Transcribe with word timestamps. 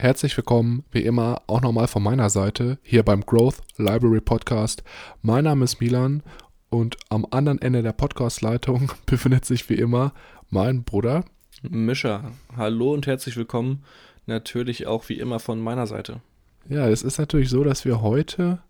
Herzlich 0.00 0.34
willkommen, 0.34 0.82
wie 0.92 1.02
immer, 1.02 1.42
auch 1.46 1.60
nochmal 1.60 1.86
von 1.86 2.02
meiner 2.02 2.30
Seite 2.30 2.78
hier 2.82 3.02
beim 3.02 3.20
Growth 3.20 3.56
Library 3.76 4.22
Podcast. 4.22 4.82
Mein 5.20 5.44
Name 5.44 5.66
ist 5.66 5.78
Milan 5.78 6.22
und 6.70 6.96
am 7.10 7.26
anderen 7.30 7.60
Ende 7.60 7.82
der 7.82 7.92
Podcastleitung 7.92 8.90
befindet 9.04 9.44
sich 9.44 9.68
wie 9.68 9.74
immer 9.74 10.14
mein 10.48 10.84
Bruder 10.84 11.26
Mischa. 11.68 12.32
Hallo 12.56 12.94
und 12.94 13.06
herzlich 13.06 13.36
willkommen. 13.36 13.84
Natürlich 14.24 14.86
auch 14.86 15.06
wie 15.10 15.18
immer 15.18 15.38
von 15.38 15.60
meiner 15.60 15.86
Seite. 15.86 16.22
Ja, 16.70 16.88
es 16.88 17.02
ist 17.02 17.18
natürlich 17.18 17.50
so, 17.50 17.62
dass 17.62 17.84
wir 17.84 18.00
heute 18.00 18.60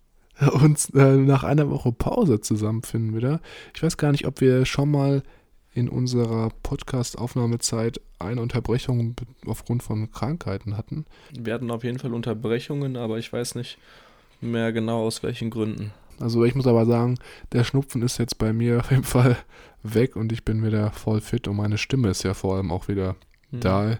uns 0.52 0.90
äh, 0.90 1.16
nach 1.16 1.44
einer 1.44 1.70
Woche 1.70 1.92
Pause 1.92 2.40
zusammenfinden 2.40 3.14
wieder. 3.14 3.40
Ich 3.72 3.84
weiß 3.84 3.98
gar 3.98 4.10
nicht, 4.10 4.26
ob 4.26 4.40
wir 4.40 4.66
schon 4.66 4.90
mal 4.90 5.22
in 5.80 5.88
unserer 5.88 6.50
Podcast-Aufnahmezeit 6.62 8.00
eine 8.18 8.42
Unterbrechung 8.42 9.16
aufgrund 9.46 9.82
von 9.82 10.12
Krankheiten 10.12 10.76
hatten. 10.76 11.06
Wir 11.32 11.54
hatten 11.54 11.70
auf 11.70 11.84
jeden 11.84 11.98
Fall 11.98 12.12
Unterbrechungen, 12.12 12.98
aber 12.98 13.18
ich 13.18 13.32
weiß 13.32 13.54
nicht 13.54 13.78
mehr 14.42 14.72
genau 14.72 15.06
aus 15.06 15.22
welchen 15.22 15.48
Gründen. 15.48 15.90
Also 16.18 16.44
ich 16.44 16.54
muss 16.54 16.66
aber 16.66 16.84
sagen, 16.84 17.16
der 17.52 17.64
Schnupfen 17.64 18.02
ist 18.02 18.18
jetzt 18.18 18.36
bei 18.36 18.52
mir 18.52 18.78
auf 18.80 18.90
jeden 18.90 19.04
Fall 19.04 19.38
weg 19.82 20.16
und 20.16 20.32
ich 20.32 20.44
bin 20.44 20.62
wieder 20.62 20.90
voll 20.90 21.22
fit 21.22 21.48
und 21.48 21.56
meine 21.56 21.78
Stimme 21.78 22.10
ist 22.10 22.24
ja 22.24 22.34
vor 22.34 22.56
allem 22.56 22.70
auch 22.70 22.88
wieder 22.88 23.16
mhm. 23.50 23.60
da, 23.60 23.98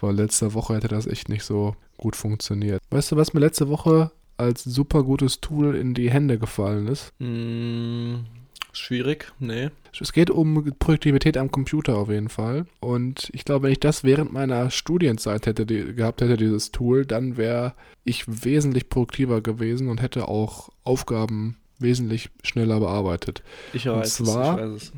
weil 0.00 0.14
letzte 0.14 0.52
Woche 0.52 0.74
hätte 0.74 0.88
das 0.88 1.06
echt 1.06 1.30
nicht 1.30 1.44
so 1.44 1.74
gut 1.96 2.14
funktioniert. 2.14 2.82
Weißt 2.90 3.10
du, 3.12 3.16
was 3.16 3.32
mir 3.32 3.40
letzte 3.40 3.70
Woche 3.70 4.10
als 4.36 4.64
super 4.64 5.02
gutes 5.02 5.40
Tool 5.40 5.74
in 5.76 5.94
die 5.94 6.10
Hände 6.10 6.38
gefallen 6.38 6.88
ist? 6.88 7.10
Mhm 7.18 8.26
Schwierig, 8.72 9.32
nee. 9.38 9.70
Es 10.00 10.12
geht 10.12 10.30
um 10.30 10.72
Produktivität 10.78 11.36
am 11.36 11.50
Computer 11.50 11.96
auf 11.96 12.08
jeden 12.08 12.30
Fall. 12.30 12.66
Und 12.80 13.28
ich 13.34 13.44
glaube, 13.44 13.64
wenn 13.64 13.72
ich 13.72 13.80
das 13.80 14.02
während 14.02 14.32
meiner 14.32 14.70
Studienzeit 14.70 15.46
hätte 15.46 15.66
die, 15.66 15.94
gehabt 15.94 16.22
hätte, 16.22 16.38
dieses 16.38 16.72
Tool, 16.72 17.04
dann 17.04 17.36
wäre 17.36 17.74
ich 18.04 18.24
wesentlich 18.26 18.88
produktiver 18.88 19.42
gewesen 19.42 19.88
und 19.88 20.00
hätte 20.00 20.28
auch 20.28 20.70
Aufgaben 20.84 21.58
wesentlich 21.78 22.30
schneller 22.42 22.80
bearbeitet. 22.80 23.42
Ich 23.74 23.86
weiß, 23.86 24.20
und 24.20 24.26
zwar, 24.26 24.58
es, 24.58 24.64
ich 24.64 24.72
weiß 24.72 24.82
es. 24.82 24.92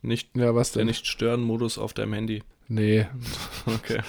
Nicht, 0.00 0.36
ja, 0.36 0.54
was 0.54 0.72
denn? 0.72 0.80
der 0.80 0.86
Nicht-Stören-Modus 0.86 1.76
auf 1.76 1.92
deinem 1.92 2.14
Handy. 2.14 2.42
Nee. 2.68 3.06
Okay. 3.66 4.00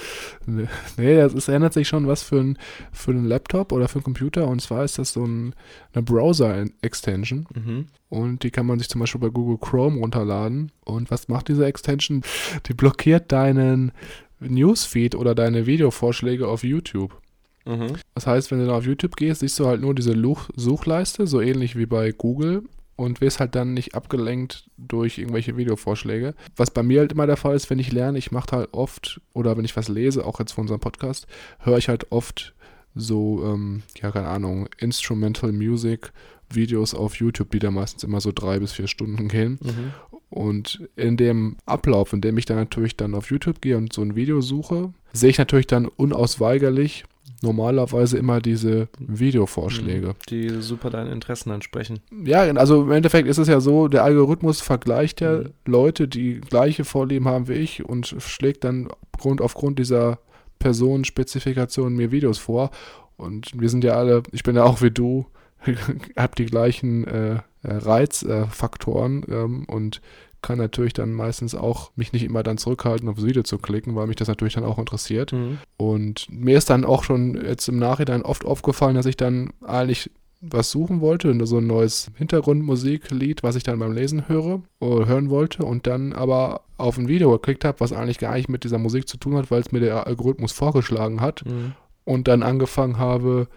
Nee, 0.95 1.17
das 1.17 1.33
ist, 1.33 1.49
ändert 1.49 1.73
sich 1.73 1.89
schon 1.89 2.07
was 2.07 2.23
für, 2.23 2.39
ein, 2.39 2.57
für 2.93 3.11
einen 3.11 3.25
Laptop 3.25 3.73
oder 3.73 3.89
für 3.89 3.95
einen 3.95 4.05
Computer. 4.05 4.47
Und 4.47 4.61
zwar 4.61 4.85
ist 4.85 4.97
das 4.97 5.11
so 5.11 5.25
ein, 5.25 5.53
eine 5.93 6.01
Browser-Extension. 6.01 7.45
Mhm. 7.53 7.87
Und 8.07 8.43
die 8.43 8.51
kann 8.51 8.65
man 8.65 8.79
sich 8.79 8.87
zum 8.87 9.01
Beispiel 9.01 9.19
bei 9.19 9.27
Google 9.27 9.57
Chrome 9.57 9.99
runterladen. 9.99 10.71
Und 10.85 11.11
was 11.11 11.27
macht 11.27 11.49
diese 11.49 11.65
Extension? 11.65 12.21
Die 12.67 12.73
blockiert 12.73 13.33
deinen 13.33 13.91
Newsfeed 14.39 15.13
oder 15.15 15.35
deine 15.35 15.65
Videovorschläge 15.65 16.47
auf 16.47 16.63
YouTube. 16.63 17.21
Mhm. 17.65 17.97
Das 18.15 18.25
heißt, 18.25 18.49
wenn 18.51 18.59
du 18.59 18.67
da 18.67 18.77
auf 18.77 18.85
YouTube 18.85 19.17
gehst, 19.17 19.41
siehst 19.41 19.59
du 19.59 19.67
halt 19.67 19.81
nur 19.81 19.93
diese 19.93 20.15
Suchleiste, 20.55 21.27
so 21.27 21.41
ähnlich 21.41 21.75
wie 21.75 21.85
bei 21.85 22.13
Google 22.13 22.63
und 22.99 23.21
wirst 23.21 23.39
halt 23.39 23.55
dann 23.55 23.73
nicht 23.73 23.95
abgelenkt 23.95 24.69
durch 24.77 25.19
irgendwelche 25.19 25.55
Videovorschläge. 25.55 26.35
Was 26.57 26.69
bei 26.69 26.83
mir 26.83 26.99
halt 26.99 27.13
immer 27.13 27.27
der 27.27 27.37
Fall 27.37 27.55
ist, 27.55 27.69
wenn 27.69 27.79
ich 27.79 27.93
lerne, 27.93 28.17
ich 28.17 28.33
mache 28.33 28.57
halt 28.57 28.73
oft, 28.73 29.21
oder 29.31 29.55
wenn 29.55 29.63
ich 29.63 29.77
was 29.77 29.87
lese, 29.87 30.25
auch 30.25 30.37
jetzt 30.39 30.51
von 30.51 30.63
unserem 30.63 30.81
Podcast, 30.81 31.25
höre 31.59 31.77
ich 31.77 31.87
halt 31.87 32.11
oft 32.11 32.53
so, 32.95 33.41
ähm, 33.45 33.83
ja, 34.01 34.11
keine 34.11 34.27
Ahnung, 34.27 34.67
Instrumental 34.79 35.53
Music 35.53 36.11
Videos 36.49 36.93
auf 36.93 37.15
YouTube, 37.15 37.51
die 37.51 37.59
da 37.59 37.71
meistens 37.71 38.03
immer 38.03 38.19
so 38.19 38.33
drei 38.35 38.59
bis 38.59 38.73
vier 38.73 38.87
Stunden 38.87 39.29
gehen. 39.29 39.59
Mhm. 39.61 39.93
Und 40.29 40.89
in 40.97 41.15
dem 41.15 41.55
Ablauf, 41.65 42.11
in 42.11 42.19
dem 42.19 42.37
ich 42.37 42.45
dann 42.45 42.57
natürlich 42.57 42.97
dann 42.97 43.15
auf 43.15 43.29
YouTube 43.29 43.61
gehe 43.61 43.77
und 43.77 43.93
so 43.93 44.01
ein 44.01 44.17
Video 44.17 44.41
suche, 44.41 44.93
sehe 45.13 45.29
ich 45.29 45.37
natürlich 45.37 45.67
dann 45.67 45.85
unausweigerlich 45.85 47.05
normalerweise 47.41 48.17
immer 48.17 48.41
diese 48.41 48.89
Videovorschläge. 48.99 50.15
Die 50.29 50.49
super 50.61 50.89
deinen 50.89 51.11
Interessen 51.11 51.51
ansprechen. 51.51 51.99
Ja, 52.23 52.41
also 52.41 52.83
im 52.83 52.91
Endeffekt 52.91 53.27
ist 53.27 53.37
es 53.37 53.47
ja 53.47 53.59
so, 53.59 53.87
der 53.87 54.03
Algorithmus 54.03 54.61
vergleicht 54.61 55.21
ja 55.21 55.39
mhm. 55.39 55.49
Leute, 55.65 56.07
die 56.07 56.41
gleiche 56.41 56.85
Vorlieben 56.85 57.27
haben 57.27 57.47
wie 57.47 57.53
ich 57.53 57.85
und 57.85 58.15
schlägt 58.19 58.63
dann 58.63 58.89
Grund, 59.17 59.41
aufgrund 59.41 59.79
dieser 59.79 60.19
Personenspezifikation 60.59 61.95
mir 61.95 62.11
Videos 62.11 62.37
vor. 62.37 62.71
Und 63.17 63.59
wir 63.59 63.69
sind 63.69 63.83
ja 63.83 63.93
alle, 63.93 64.23
ich 64.31 64.43
bin 64.43 64.55
ja 64.55 64.63
auch 64.63 64.81
wie 64.81 64.91
du, 64.91 65.25
habe 66.17 66.35
die 66.37 66.45
gleichen 66.45 67.05
äh, 67.05 67.39
Reizfaktoren 67.63 69.23
äh, 69.23 69.35
ähm, 69.35 69.65
und 69.65 70.01
kann 70.41 70.57
natürlich 70.57 70.93
dann 70.93 71.13
meistens 71.13 71.55
auch 71.55 71.91
mich 71.95 72.13
nicht 72.13 72.23
immer 72.23 72.43
dann 72.43 72.57
zurückhalten, 72.57 73.09
auf 73.09 73.15
das 73.15 73.25
Video 73.25 73.43
zu 73.43 73.57
klicken, 73.57 73.95
weil 73.95 74.07
mich 74.07 74.15
das 74.15 74.27
natürlich 74.27 74.53
dann 74.53 74.63
auch 74.63 74.79
interessiert. 74.79 75.33
Mhm. 75.33 75.57
Und 75.77 76.27
mir 76.29 76.57
ist 76.57 76.69
dann 76.69 76.85
auch 76.85 77.03
schon 77.03 77.39
jetzt 77.45 77.67
im 77.67 77.77
Nachhinein 77.77 78.21
oft 78.21 78.45
aufgefallen, 78.45 78.95
dass 78.95 79.05
ich 79.05 79.17
dann 79.17 79.51
eigentlich 79.65 80.11
was 80.41 80.71
suchen 80.71 81.01
wollte, 81.01 81.45
so 81.45 81.57
ein 81.57 81.67
neues 81.67 82.11
Hintergrundmusiklied, 82.15 83.43
was 83.43 83.57
ich 83.57 83.63
dann 83.63 83.79
beim 83.79 83.91
Lesen 83.91 84.29
höre 84.29 84.61
oder 84.79 85.05
hören 85.05 85.29
wollte 85.29 85.65
und 85.65 85.85
dann 85.85 86.13
aber 86.13 86.61
auf 86.77 86.97
ein 86.97 87.09
Video 87.09 87.31
geklickt 87.31 87.65
habe, 87.65 87.81
was 87.81 87.91
eigentlich 87.91 88.19
gar 88.19 88.35
nicht 88.35 88.47
mit 88.47 88.63
dieser 88.63 88.77
Musik 88.77 89.09
zu 89.09 89.17
tun 89.17 89.35
hat, 89.35 89.51
weil 89.51 89.59
es 89.59 89.73
mir 89.73 89.81
der 89.81 90.07
Algorithmus 90.07 90.53
vorgeschlagen 90.53 91.19
hat 91.19 91.45
mhm. 91.45 91.73
und 92.05 92.29
dann 92.29 92.41
angefangen 92.41 92.97
habe, 92.97 93.47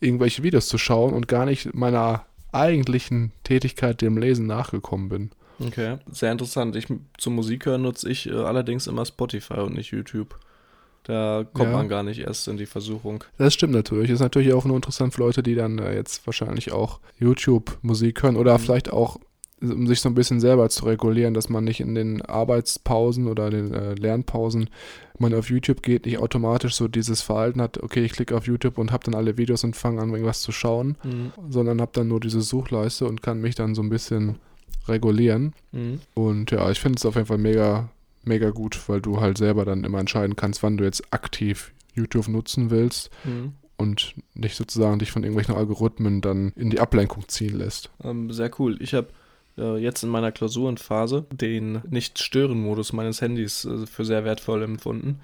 irgendwelche 0.00 0.42
Videos 0.42 0.66
zu 0.66 0.76
schauen 0.76 1.14
und 1.14 1.28
gar 1.28 1.46
nicht 1.46 1.72
meiner 1.72 2.26
eigentlichen 2.50 3.32
Tätigkeit 3.44 4.00
dem 4.00 4.18
Lesen 4.18 4.46
nachgekommen 4.46 5.08
bin. 5.08 5.30
Okay, 5.60 5.98
sehr 6.10 6.32
interessant. 6.32 6.76
Ich, 6.76 6.86
zum 7.18 7.34
Musik 7.34 7.66
hören 7.66 7.82
nutze 7.82 8.10
ich 8.10 8.28
äh, 8.28 8.32
allerdings 8.32 8.86
immer 8.86 9.04
Spotify 9.04 9.60
und 9.60 9.74
nicht 9.74 9.92
YouTube. 9.92 10.38
Da 11.04 11.44
kommt 11.52 11.70
ja. 11.70 11.76
man 11.76 11.88
gar 11.88 12.02
nicht 12.02 12.20
erst 12.20 12.48
in 12.48 12.56
die 12.56 12.66
Versuchung. 12.66 13.24
Das 13.36 13.52
stimmt 13.52 13.74
natürlich. 13.74 14.10
Ist 14.10 14.20
natürlich 14.20 14.54
auch 14.54 14.64
nur 14.64 14.76
interessant 14.76 15.14
für 15.14 15.20
Leute, 15.20 15.42
die 15.42 15.54
dann 15.54 15.78
äh, 15.78 15.94
jetzt 15.94 16.26
wahrscheinlich 16.26 16.72
auch 16.72 17.00
YouTube-Musik 17.18 18.22
hören 18.22 18.36
oder 18.36 18.54
mhm. 18.54 18.62
vielleicht 18.62 18.90
auch, 18.90 19.20
um 19.60 19.86
sich 19.86 20.00
so 20.00 20.08
ein 20.08 20.14
bisschen 20.14 20.40
selber 20.40 20.70
zu 20.70 20.86
regulieren, 20.86 21.34
dass 21.34 21.50
man 21.50 21.62
nicht 21.62 21.80
in 21.80 21.94
den 21.94 22.22
Arbeitspausen 22.22 23.28
oder 23.28 23.50
den 23.50 23.74
äh, 23.74 23.94
Lernpausen, 23.94 24.70
wenn 25.18 25.30
man 25.30 25.38
auf 25.38 25.50
YouTube 25.50 25.82
geht, 25.82 26.06
nicht 26.06 26.18
automatisch 26.18 26.74
so 26.74 26.88
dieses 26.88 27.20
Verhalten 27.20 27.60
hat, 27.60 27.82
okay, 27.82 28.02
ich 28.02 28.12
klicke 28.12 28.34
auf 28.34 28.46
YouTube 28.46 28.78
und 28.78 28.90
habe 28.90 29.04
dann 29.04 29.14
alle 29.14 29.36
Videos 29.36 29.62
und 29.62 29.76
fange 29.76 30.00
an, 30.00 30.08
irgendwas 30.08 30.40
zu 30.40 30.52
schauen, 30.52 30.96
mhm. 31.04 31.32
sondern 31.50 31.82
habe 31.82 31.92
dann 31.92 32.08
nur 32.08 32.20
diese 32.20 32.40
Suchleiste 32.40 33.06
und 33.06 33.20
kann 33.20 33.42
mich 33.42 33.54
dann 33.54 33.74
so 33.74 33.82
ein 33.82 33.90
bisschen 33.90 34.36
regulieren. 34.88 35.54
Mhm. 35.72 36.00
Und 36.14 36.50
ja, 36.50 36.70
ich 36.70 36.80
finde 36.80 36.98
es 36.98 37.06
auf 37.06 37.14
jeden 37.14 37.26
Fall 37.26 37.38
mega, 37.38 37.90
mega 38.24 38.50
gut, 38.50 38.88
weil 38.88 39.00
du 39.00 39.20
halt 39.20 39.38
selber 39.38 39.64
dann 39.64 39.84
immer 39.84 39.98
entscheiden 39.98 40.36
kannst, 40.36 40.62
wann 40.62 40.76
du 40.76 40.84
jetzt 40.84 41.12
aktiv 41.12 41.72
YouTube 41.94 42.28
nutzen 42.28 42.70
willst. 42.70 43.10
Mhm. 43.24 43.52
Und 43.76 44.14
nicht 44.34 44.56
sozusagen 44.56 45.00
dich 45.00 45.10
von 45.10 45.24
irgendwelchen 45.24 45.56
Algorithmen 45.56 46.20
dann 46.20 46.52
in 46.54 46.70
die 46.70 46.78
Ablenkung 46.78 47.28
ziehen 47.28 47.58
lässt. 47.58 47.90
Ähm, 48.02 48.30
sehr 48.30 48.50
cool. 48.60 48.80
Ich 48.80 48.94
habe 48.94 49.08
äh, 49.58 49.76
jetzt 49.78 50.02
in 50.04 50.10
meiner 50.10 50.30
Klausurenphase 50.30 51.26
den 51.32 51.82
Nicht-Stören-Modus 51.88 52.92
meines 52.92 53.20
Handys 53.20 53.64
äh, 53.64 53.86
für 53.86 54.04
sehr 54.04 54.24
wertvoll 54.24 54.62
empfunden 54.62 55.20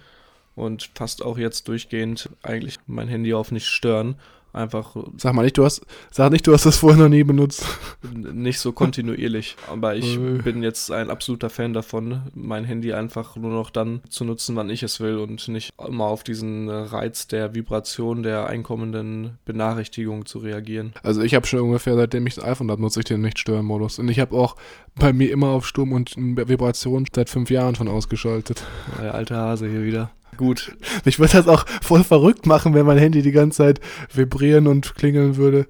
und 0.56 0.90
fast 0.94 1.25
auch 1.25 1.38
jetzt 1.38 1.69
durchgehend 1.69 2.29
eigentlich 2.43 2.79
mein 2.87 3.08
Handy 3.08 3.35
auf 3.35 3.52
nicht 3.52 3.67
stören 3.67 4.17
Einfach. 4.52 4.97
Sag 5.17 5.35
mal 5.35 5.43
nicht, 5.43 5.56
du 5.58 5.64
hast, 5.64 5.82
sag 6.11 6.32
nicht, 6.32 6.47
du 6.47 6.52
hast 6.52 6.67
das 6.67 6.76
vorher 6.76 7.00
noch 7.00 7.08
nie 7.08 7.23
benutzt. 7.23 7.64
Nicht 8.12 8.58
so 8.58 8.73
kontinuierlich. 8.73 9.56
Aber 9.70 9.94
ich 9.94 10.19
bin 10.19 10.62
jetzt 10.62 10.91
ein 10.91 11.11
absoluter 11.11 11.50
Fan 11.50 11.73
davon, 11.73 12.23
mein 12.35 12.64
Handy 12.64 12.93
einfach 12.93 13.37
nur 13.37 13.52
noch 13.52 13.70
dann 13.70 14.00
zu 14.08 14.25
nutzen, 14.25 14.56
wann 14.56 14.70
ich 14.70 14.82
es 14.82 15.00
will 15.00 15.19
und 15.19 15.47
nicht 15.49 15.73
immer 15.87 16.06
auf 16.06 16.25
diesen 16.25 16.69
Reiz 16.69 17.29
der 17.29 17.55
Vibration 17.55 18.23
der 18.23 18.47
einkommenden 18.47 19.38
Benachrichtigung 19.44 20.26
zu 20.26 20.38
reagieren. 20.38 20.93
Also 21.02 21.23
ich 21.23 21.35
habe 21.35 21.47
schon 21.47 21.61
ungefähr, 21.61 21.94
seitdem 21.94 22.26
ich 22.26 22.35
das 22.35 22.44
iPhone 22.44 22.70
habe, 22.70 22.82
nutze 22.82 23.00
ich 23.00 23.06
den 23.06 23.20
Nicht-Stören-Modus. 23.20 23.99
Und 23.99 24.08
ich 24.08 24.19
habe 24.19 24.35
auch 24.37 24.56
bei 24.97 25.12
mir 25.12 25.31
immer 25.31 25.49
auf 25.49 25.67
Sturm 25.67 25.93
und 25.93 26.17
Vibration 26.17 27.06
seit 27.14 27.31
fünf 27.31 27.50
Jahren 27.50 27.75
schon 27.75 27.88
ausgeschaltet. 27.88 28.64
Der 29.00 29.14
alte 29.14 29.37
Hase 29.37 29.69
hier 29.69 29.85
wieder. 29.85 30.11
Gut. 30.40 30.72
Ich 31.04 31.19
würde 31.19 31.34
das 31.34 31.48
auch 31.48 31.66
voll 31.82 32.02
verrückt 32.02 32.46
machen, 32.46 32.72
wenn 32.72 32.87
mein 32.87 32.96
Handy 32.96 33.20
die 33.20 33.31
ganze 33.31 33.58
Zeit 33.58 33.81
vibrieren 34.10 34.66
und 34.69 34.94
klingeln 34.94 35.37
würde. 35.37 35.66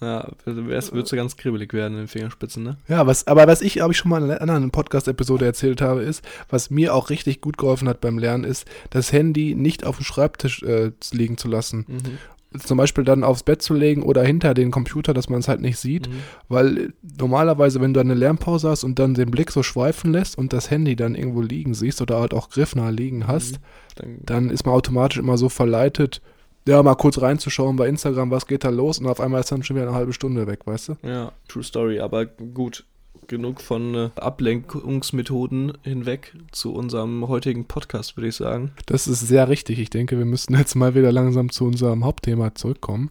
Ja, 0.00 0.30
es 0.46 0.92
würde 0.92 1.08
so 1.08 1.16
ganz 1.16 1.36
kribbelig 1.36 1.72
werden 1.72 1.94
in 1.94 2.00
den 2.00 2.08
Fingerspitzen, 2.08 2.62
ne? 2.62 2.76
Ja, 2.86 3.08
was, 3.08 3.26
aber 3.26 3.48
was 3.48 3.60
ich, 3.60 3.74
glaube 3.74 3.92
ich, 3.92 3.98
schon 3.98 4.10
mal 4.10 4.22
in 4.22 4.30
einer 4.30 4.40
anderen 4.40 4.70
Podcast-Episode 4.70 5.46
erzählt 5.46 5.80
habe, 5.80 6.02
ist, 6.02 6.22
was 6.48 6.70
mir 6.70 6.94
auch 6.94 7.10
richtig 7.10 7.40
gut 7.40 7.58
geholfen 7.58 7.88
hat 7.88 8.00
beim 8.00 8.18
Lernen, 8.18 8.44
ist, 8.44 8.68
das 8.90 9.12
Handy 9.12 9.56
nicht 9.56 9.84
auf 9.84 9.96
dem 9.96 10.04
Schreibtisch 10.04 10.62
äh, 10.62 10.92
liegen 11.12 11.38
zu 11.38 11.48
lassen. 11.48 11.86
Mhm 11.88 12.18
zum 12.58 12.78
Beispiel 12.78 13.04
dann 13.04 13.24
aufs 13.24 13.42
Bett 13.42 13.62
zu 13.62 13.74
legen 13.74 14.02
oder 14.02 14.22
hinter 14.22 14.54
den 14.54 14.70
Computer, 14.70 15.14
dass 15.14 15.28
man 15.28 15.40
es 15.40 15.48
halt 15.48 15.60
nicht 15.60 15.78
sieht. 15.78 16.08
Mhm. 16.08 16.14
Weil 16.48 16.92
normalerweise, 17.18 17.80
wenn 17.80 17.94
du 17.94 18.00
eine 18.00 18.14
Lernpause 18.14 18.70
hast 18.70 18.84
und 18.84 18.98
dann 18.98 19.14
den 19.14 19.30
Blick 19.30 19.50
so 19.50 19.62
schweifen 19.62 20.12
lässt 20.12 20.38
und 20.38 20.52
das 20.52 20.70
Handy 20.70 20.96
dann 20.96 21.14
irgendwo 21.14 21.42
liegen 21.42 21.74
siehst 21.74 22.00
oder 22.00 22.20
halt 22.20 22.34
auch 22.34 22.50
griffnah 22.50 22.90
liegen 22.90 23.26
hast, 23.26 23.52
mhm. 23.52 23.64
dann, 23.96 24.18
dann, 24.22 24.50
ist 24.50 24.66
man 24.66 24.74
automatisch 24.74 25.18
immer 25.18 25.38
so 25.38 25.48
verleitet, 25.48 26.20
ja, 26.66 26.82
mal 26.82 26.94
kurz 26.94 27.20
reinzuschauen 27.20 27.76
bei 27.76 27.88
Instagram, 27.88 28.30
was 28.30 28.46
geht 28.46 28.64
da 28.64 28.70
los 28.70 28.98
und 28.98 29.06
auf 29.06 29.20
einmal 29.20 29.40
ist 29.40 29.52
dann 29.52 29.62
schon 29.62 29.76
wieder 29.76 29.86
eine 29.86 29.96
halbe 29.96 30.14
Stunde 30.14 30.46
weg, 30.46 30.60
weißt 30.64 30.88
du? 30.88 30.96
Ja, 31.02 31.32
true 31.46 31.62
story, 31.62 32.00
aber 32.00 32.24
gut 32.24 32.84
genug 33.26 33.60
von 33.60 33.94
äh, 33.94 34.10
Ablenkungsmethoden 34.16 35.72
hinweg 35.82 36.34
zu 36.52 36.74
unserem 36.74 37.26
heutigen 37.28 37.66
Podcast, 37.66 38.16
würde 38.16 38.28
ich 38.28 38.36
sagen. 38.36 38.72
Das 38.86 39.06
ist 39.06 39.20
sehr 39.20 39.48
richtig. 39.48 39.78
Ich 39.78 39.90
denke, 39.90 40.18
wir 40.18 40.24
müssen 40.24 40.56
jetzt 40.56 40.74
mal 40.74 40.94
wieder 40.94 41.12
langsam 41.12 41.50
zu 41.50 41.64
unserem 41.64 42.04
Hauptthema 42.04 42.54
zurückkommen. 42.54 43.10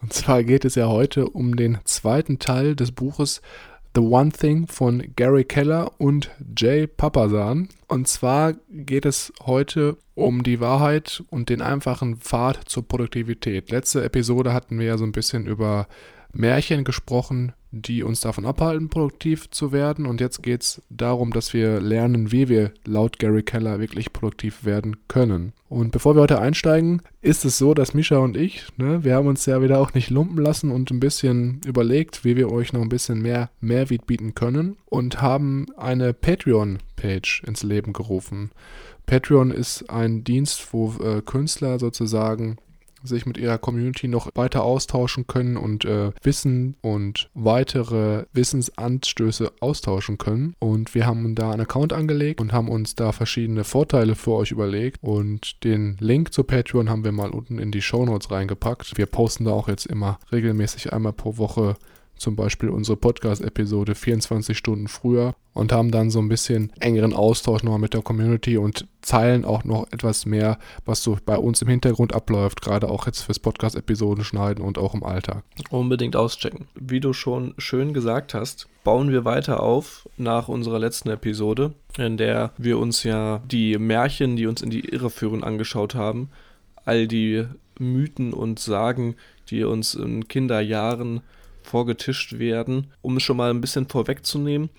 Und 0.00 0.12
zwar 0.12 0.44
geht 0.44 0.64
es 0.64 0.74
ja 0.74 0.88
heute 0.88 1.28
um 1.28 1.56
den 1.56 1.78
zweiten 1.84 2.38
Teil 2.38 2.76
des 2.76 2.92
Buches 2.92 3.40
The 3.94 4.02
One 4.02 4.30
Thing 4.30 4.68
von 4.68 5.02
Gary 5.16 5.44
Keller 5.44 5.92
und 5.98 6.30
Jay 6.56 6.86
Papasan. 6.86 7.68
Und 7.88 8.06
zwar 8.06 8.52
geht 8.68 9.06
es 9.06 9.32
heute 9.44 9.96
um 10.14 10.42
die 10.42 10.60
Wahrheit 10.60 11.24
und 11.30 11.48
den 11.48 11.62
einfachen 11.62 12.18
Pfad 12.18 12.60
zur 12.68 12.86
Produktivität. 12.86 13.70
Letzte 13.70 14.04
Episode 14.04 14.52
hatten 14.52 14.78
wir 14.78 14.86
ja 14.86 14.98
so 14.98 15.04
ein 15.04 15.12
bisschen 15.12 15.46
über 15.46 15.88
Märchen 16.32 16.84
gesprochen, 16.84 17.54
die 17.70 18.02
uns 18.02 18.20
davon 18.20 18.46
abhalten, 18.46 18.88
produktiv 18.88 19.50
zu 19.50 19.72
werden. 19.72 20.06
Und 20.06 20.20
jetzt 20.20 20.42
geht 20.42 20.62
es 20.62 20.82
darum, 20.90 21.32
dass 21.32 21.52
wir 21.52 21.80
lernen, 21.80 22.32
wie 22.32 22.48
wir 22.48 22.72
laut 22.86 23.18
Gary 23.18 23.42
Keller 23.42 23.78
wirklich 23.78 24.12
produktiv 24.12 24.64
werden 24.64 24.96
können. 25.08 25.52
Und 25.68 25.92
bevor 25.92 26.16
wir 26.16 26.22
heute 26.22 26.40
einsteigen, 26.40 27.02
ist 27.20 27.44
es 27.44 27.58
so, 27.58 27.74
dass 27.74 27.92
Misha 27.92 28.16
und 28.18 28.36
ich, 28.36 28.64
ne, 28.78 29.04
wir 29.04 29.14
haben 29.14 29.26
uns 29.26 29.44
ja 29.44 29.60
wieder 29.60 29.80
auch 29.80 29.92
nicht 29.92 30.08
lumpen 30.08 30.38
lassen 30.38 30.70
und 30.70 30.90
ein 30.90 31.00
bisschen 31.00 31.60
überlegt, 31.66 32.24
wie 32.24 32.36
wir 32.36 32.50
euch 32.50 32.72
noch 32.72 32.80
ein 32.80 32.88
bisschen 32.88 33.20
mehr 33.20 33.50
Mehrwert 33.60 34.06
bieten 34.06 34.34
können 34.34 34.76
und 34.86 35.20
haben 35.20 35.66
eine 35.76 36.14
Patreon-Page 36.14 37.42
ins 37.46 37.62
Leben 37.62 37.92
gerufen. 37.92 38.50
Patreon 39.04 39.50
ist 39.50 39.90
ein 39.90 40.24
Dienst, 40.24 40.72
wo 40.72 40.94
äh, 41.02 41.22
Künstler 41.22 41.78
sozusagen 41.78 42.56
sich 43.02 43.26
mit 43.26 43.38
ihrer 43.38 43.58
Community 43.58 44.08
noch 44.08 44.30
weiter 44.34 44.64
austauschen 44.64 45.26
können 45.26 45.56
und 45.56 45.84
äh, 45.84 46.12
Wissen 46.22 46.76
und 46.80 47.30
weitere 47.34 48.24
Wissensanstöße 48.32 49.52
austauschen 49.60 50.18
können. 50.18 50.54
Und 50.58 50.94
wir 50.94 51.06
haben 51.06 51.34
da 51.34 51.50
einen 51.50 51.62
Account 51.62 51.92
angelegt 51.92 52.40
und 52.40 52.52
haben 52.52 52.68
uns 52.68 52.94
da 52.94 53.12
verschiedene 53.12 53.64
Vorteile 53.64 54.14
für 54.14 54.32
euch 54.32 54.50
überlegt. 54.50 54.98
Und 55.02 55.64
den 55.64 55.96
Link 56.00 56.32
zu 56.32 56.44
Patreon 56.44 56.90
haben 56.90 57.04
wir 57.04 57.12
mal 57.12 57.30
unten 57.30 57.58
in 57.58 57.70
die 57.70 57.82
Show 57.82 58.04
Notes 58.04 58.30
reingepackt. 58.30 58.96
Wir 58.96 59.06
posten 59.06 59.44
da 59.44 59.52
auch 59.52 59.68
jetzt 59.68 59.86
immer 59.86 60.18
regelmäßig 60.32 60.92
einmal 60.92 61.12
pro 61.12 61.36
Woche 61.38 61.76
zum 62.18 62.36
Beispiel 62.36 62.68
unsere 62.68 62.96
Podcast-Episode 62.96 63.94
24 63.94 64.56
Stunden 64.56 64.88
früher 64.88 65.34
und 65.54 65.72
haben 65.72 65.90
dann 65.90 66.10
so 66.10 66.20
ein 66.20 66.28
bisschen 66.28 66.72
engeren 66.78 67.12
Austausch 67.12 67.62
nochmal 67.62 67.80
mit 67.80 67.94
der 67.94 68.02
Community 68.02 68.58
und 68.58 68.86
zeilen 69.02 69.44
auch 69.44 69.64
noch 69.64 69.86
etwas 69.90 70.26
mehr, 70.26 70.58
was 70.84 71.02
so 71.02 71.18
bei 71.24 71.36
uns 71.36 71.62
im 71.62 71.68
Hintergrund 71.68 72.14
abläuft, 72.14 72.60
gerade 72.62 72.88
auch 72.88 73.06
jetzt 73.06 73.22
fürs 73.22 73.38
Podcast-Episoden 73.38 74.24
schneiden 74.24 74.64
und 74.64 74.78
auch 74.78 74.94
im 74.94 75.02
Alltag. 75.02 75.42
Unbedingt 75.70 76.14
auschecken. 76.14 76.68
Wie 76.74 77.00
du 77.00 77.12
schon 77.12 77.54
schön 77.58 77.92
gesagt 77.94 78.34
hast, 78.34 78.68
bauen 78.84 79.10
wir 79.10 79.24
weiter 79.24 79.62
auf 79.62 80.08
nach 80.16 80.48
unserer 80.48 80.78
letzten 80.78 81.10
Episode, 81.10 81.72
in 81.96 82.16
der 82.16 82.52
wir 82.56 82.78
uns 82.78 83.02
ja 83.02 83.42
die 83.50 83.78
Märchen, 83.78 84.36
die 84.36 84.46
uns 84.46 84.62
in 84.62 84.70
die 84.70 84.88
Irre 84.88 85.10
führen, 85.10 85.44
angeschaut 85.44 85.94
haben. 85.94 86.30
All 86.84 87.06
die 87.06 87.46
Mythen 87.78 88.32
und 88.32 88.58
Sagen, 88.58 89.16
die 89.50 89.64
uns 89.64 89.94
in 89.94 90.28
Kinderjahren 90.28 91.22
vorgetischt 91.68 92.38
werden. 92.38 92.88
Um 93.02 93.16
es 93.16 93.22
schon 93.22 93.36
mal 93.36 93.50
ein 93.50 93.60
bisschen 93.60 93.88
vorwegzunehmen, 93.88 94.70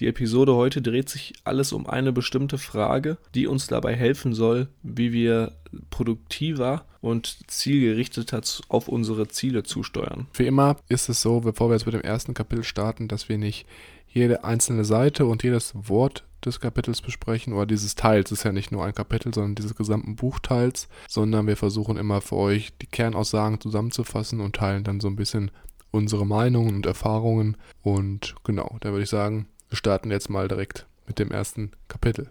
die 0.00 0.08
Episode 0.08 0.54
heute 0.54 0.82
dreht 0.82 1.08
sich 1.08 1.34
alles 1.44 1.72
um 1.72 1.86
eine 1.86 2.12
bestimmte 2.12 2.58
Frage, 2.58 3.16
die 3.34 3.46
uns 3.46 3.68
dabei 3.68 3.94
helfen 3.94 4.34
soll, 4.34 4.66
wie 4.82 5.12
wir 5.12 5.52
produktiver 5.90 6.84
und 7.00 7.38
zielgerichteter 7.48 8.40
auf 8.68 8.88
unsere 8.88 9.28
Ziele 9.28 9.62
zusteuern. 9.62 10.26
Wie 10.34 10.46
immer 10.46 10.76
ist 10.88 11.08
es 11.08 11.22
so, 11.22 11.40
bevor 11.40 11.68
wir 11.68 11.74
jetzt 11.74 11.86
mit 11.86 11.94
dem 11.94 12.00
ersten 12.00 12.34
Kapitel 12.34 12.64
starten, 12.64 13.06
dass 13.06 13.28
wir 13.28 13.38
nicht 13.38 13.66
jede 14.08 14.42
einzelne 14.42 14.84
Seite 14.84 15.26
und 15.26 15.44
jedes 15.44 15.72
Wort 15.74 16.24
des 16.44 16.60
Kapitels 16.60 17.00
besprechen 17.00 17.52
oder 17.52 17.66
dieses 17.66 17.94
Teils. 17.94 18.32
Ist 18.32 18.44
ja 18.44 18.52
nicht 18.52 18.72
nur 18.72 18.84
ein 18.84 18.94
Kapitel, 18.94 19.32
sondern 19.32 19.54
dieses 19.54 19.74
gesamten 19.74 20.16
Buchteils, 20.16 20.88
sondern 21.08 21.46
wir 21.46 21.56
versuchen 21.56 21.96
immer 21.96 22.20
für 22.20 22.36
euch 22.36 22.72
die 22.82 22.86
Kernaussagen 22.86 23.60
zusammenzufassen 23.60 24.40
und 24.40 24.56
teilen 24.56 24.84
dann 24.84 25.00
so 25.00 25.08
ein 25.08 25.16
bisschen 25.16 25.50
unsere 25.94 26.26
Meinungen 26.26 26.74
und 26.74 26.86
Erfahrungen. 26.86 27.56
Und 27.82 28.34
genau, 28.44 28.76
da 28.80 28.90
würde 28.90 29.04
ich 29.04 29.10
sagen, 29.10 29.46
wir 29.70 29.76
starten 29.76 30.10
jetzt 30.10 30.28
mal 30.28 30.48
direkt 30.48 30.86
mit 31.06 31.18
dem 31.18 31.30
ersten 31.30 31.70
Kapitel. 31.88 32.30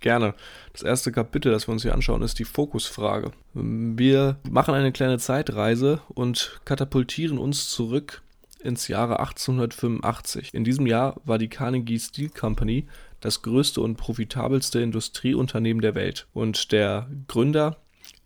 Gerne. 0.00 0.34
Das 0.72 0.82
erste 0.82 1.12
Kapitel, 1.12 1.52
das 1.52 1.68
wir 1.68 1.72
uns 1.72 1.82
hier 1.82 1.94
anschauen, 1.94 2.22
ist 2.22 2.38
die 2.38 2.44
Fokusfrage. 2.44 3.30
Wir 3.54 4.36
machen 4.48 4.74
eine 4.74 4.92
kleine 4.92 5.18
Zeitreise 5.18 6.00
und 6.08 6.60
katapultieren 6.64 7.38
uns 7.38 7.70
zurück 7.70 8.22
ins 8.60 8.88
Jahre 8.88 9.20
1885. 9.20 10.52
In 10.52 10.64
diesem 10.64 10.86
Jahr 10.86 11.20
war 11.24 11.38
die 11.38 11.48
Carnegie 11.48 11.98
Steel 11.98 12.30
Company 12.30 12.86
das 13.20 13.42
größte 13.42 13.80
und 13.80 13.96
profitabelste 13.96 14.80
Industrieunternehmen 14.80 15.80
der 15.80 15.94
Welt. 15.94 16.26
Und 16.34 16.72
der 16.72 17.08
Gründer 17.28 17.76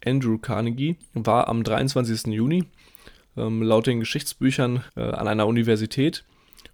Andrew 0.04 0.38
Carnegie 0.38 0.96
war 1.12 1.48
am 1.48 1.62
23. 1.62 2.28
Juni 2.28 2.64
ähm, 3.36 3.62
laut 3.62 3.86
den 3.86 4.00
Geschichtsbüchern 4.00 4.84
äh, 4.96 5.02
an 5.02 5.28
einer 5.28 5.46
Universität 5.46 6.24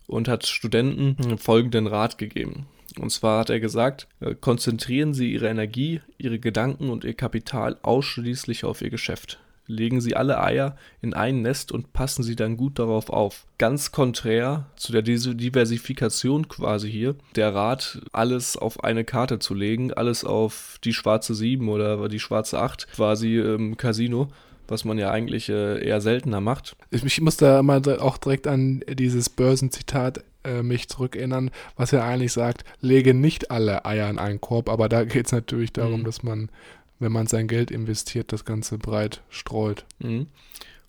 und 0.06 0.29
hat 0.29 0.47
Studenten 0.47 1.38
folgenden 1.38 1.87
Rat 1.87 2.19
gegeben. 2.19 2.67
Und 2.99 3.11
zwar 3.11 3.41
hat 3.41 3.50
er 3.50 3.61
gesagt, 3.61 4.08
äh, 4.20 4.35
konzentrieren 4.35 5.15
Sie 5.15 5.32
Ihre 5.32 5.48
Energie, 5.48 6.01
Ihre 6.19 6.39
Gedanken 6.39 6.91
und 6.91 7.05
Ihr 7.05 7.15
Kapital 7.15 7.77
ausschließlich 7.82 8.65
auf 8.65 8.81
Ihr 8.81 8.91
Geschäft. 8.91 9.39
Legen 9.69 10.01
Sie 10.01 10.15
alle 10.15 10.41
Eier 10.41 10.77
in 11.03 11.13
ein 11.13 11.43
Nest 11.43 11.72
und 11.72 11.93
passen 11.93 12.22
Sie 12.22 12.36
dann 12.36 12.56
gut 12.56 12.79
darauf 12.79 13.10
auf. 13.10 13.46
Ganz 13.58 13.91
konträr 13.91 14.67
zu 14.77 14.93
der 14.93 15.03
Diversifikation 15.03 16.46
quasi 16.46 16.89
hier, 16.91 17.17
der 17.34 17.53
Rat, 17.53 18.01
alles 18.13 18.56
auf 18.56 18.84
eine 18.84 19.05
Karte 19.05 19.41
zu 19.41 19.55
legen, 19.55 19.93
alles 19.93 20.25
auf 20.25 20.79
die 20.84 20.93
schwarze 20.93 21.34
7 21.34 21.69
oder 21.69 22.08
die 22.08 22.20
schwarze 22.20 22.60
8 22.60 22.93
quasi 22.93 23.39
im 23.39 23.77
Casino 23.77 24.29
was 24.69 24.85
man 24.85 24.99
ja 24.99 25.11
eigentlich 25.11 25.49
äh, 25.49 25.85
eher 25.85 26.01
seltener 26.01 26.41
macht. 26.41 26.77
Ich, 26.91 27.20
muss 27.20 27.37
da 27.37 27.63
mal 27.63 27.82
auch 28.01 28.19
direkt 28.19 28.46
an 28.46 28.82
dieses 28.89 29.29
Börsenzitat 29.29 30.25
äh, 30.44 30.63
mich 30.63 30.89
zurückerinnern, 30.89 31.51
was 31.77 31.91
ja 31.91 32.05
eigentlich 32.05 32.32
sagt, 32.32 32.65
lege 32.81 33.15
nicht 33.15 33.51
alle 33.51 33.85
Eier 33.85 34.08
in 34.08 34.19
einen 34.19 34.41
Korb, 34.41 34.69
aber 34.69 34.89
da 34.89 35.05
geht 35.05 35.27
es 35.27 35.32
natürlich 35.32 35.73
darum, 35.73 36.01
mhm. 36.01 36.05
dass 36.05 36.23
man, 36.23 36.51
wenn 36.99 37.13
man 37.13 37.27
sein 37.27 37.49
Geld 37.49 37.70
investiert, 37.70 38.32
das 38.32 38.44
Ganze 38.44 38.79
breit 38.79 39.23
streut. 39.29 39.85
Mhm. 39.99 40.27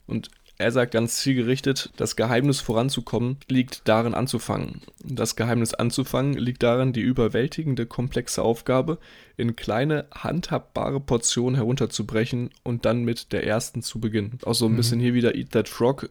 Und 0.05 0.29
er 0.57 0.71
sagt 0.71 0.91
ganz 0.91 1.17
zielgerichtet, 1.17 1.91
das 1.97 2.15
Geheimnis 2.15 2.61
voranzukommen 2.61 3.37
liegt 3.47 3.87
darin 3.87 4.13
anzufangen. 4.13 4.81
Das 5.03 5.35
Geheimnis 5.35 5.73
anzufangen 5.73 6.33
liegt 6.33 6.63
darin, 6.63 6.93
die 6.93 7.01
überwältigende 7.01 7.85
komplexe 7.85 8.41
Aufgabe 8.41 8.97
in 9.37 9.55
kleine, 9.55 10.05
handhabbare 10.11 10.99
Portionen 10.99 11.55
herunterzubrechen 11.55 12.49
und 12.63 12.85
dann 12.85 13.03
mit 13.03 13.33
der 13.33 13.45
ersten 13.45 13.83
zu 13.83 13.99
beginnen. 13.99 14.39
Auch 14.45 14.55
so 14.55 14.65
ein 14.65 14.71
mhm. 14.71 14.77
bisschen 14.77 14.99
hier 14.99 15.13
wieder 15.13 15.35
Eat 15.35 15.51
That 15.51 15.69
Frog 15.69 16.09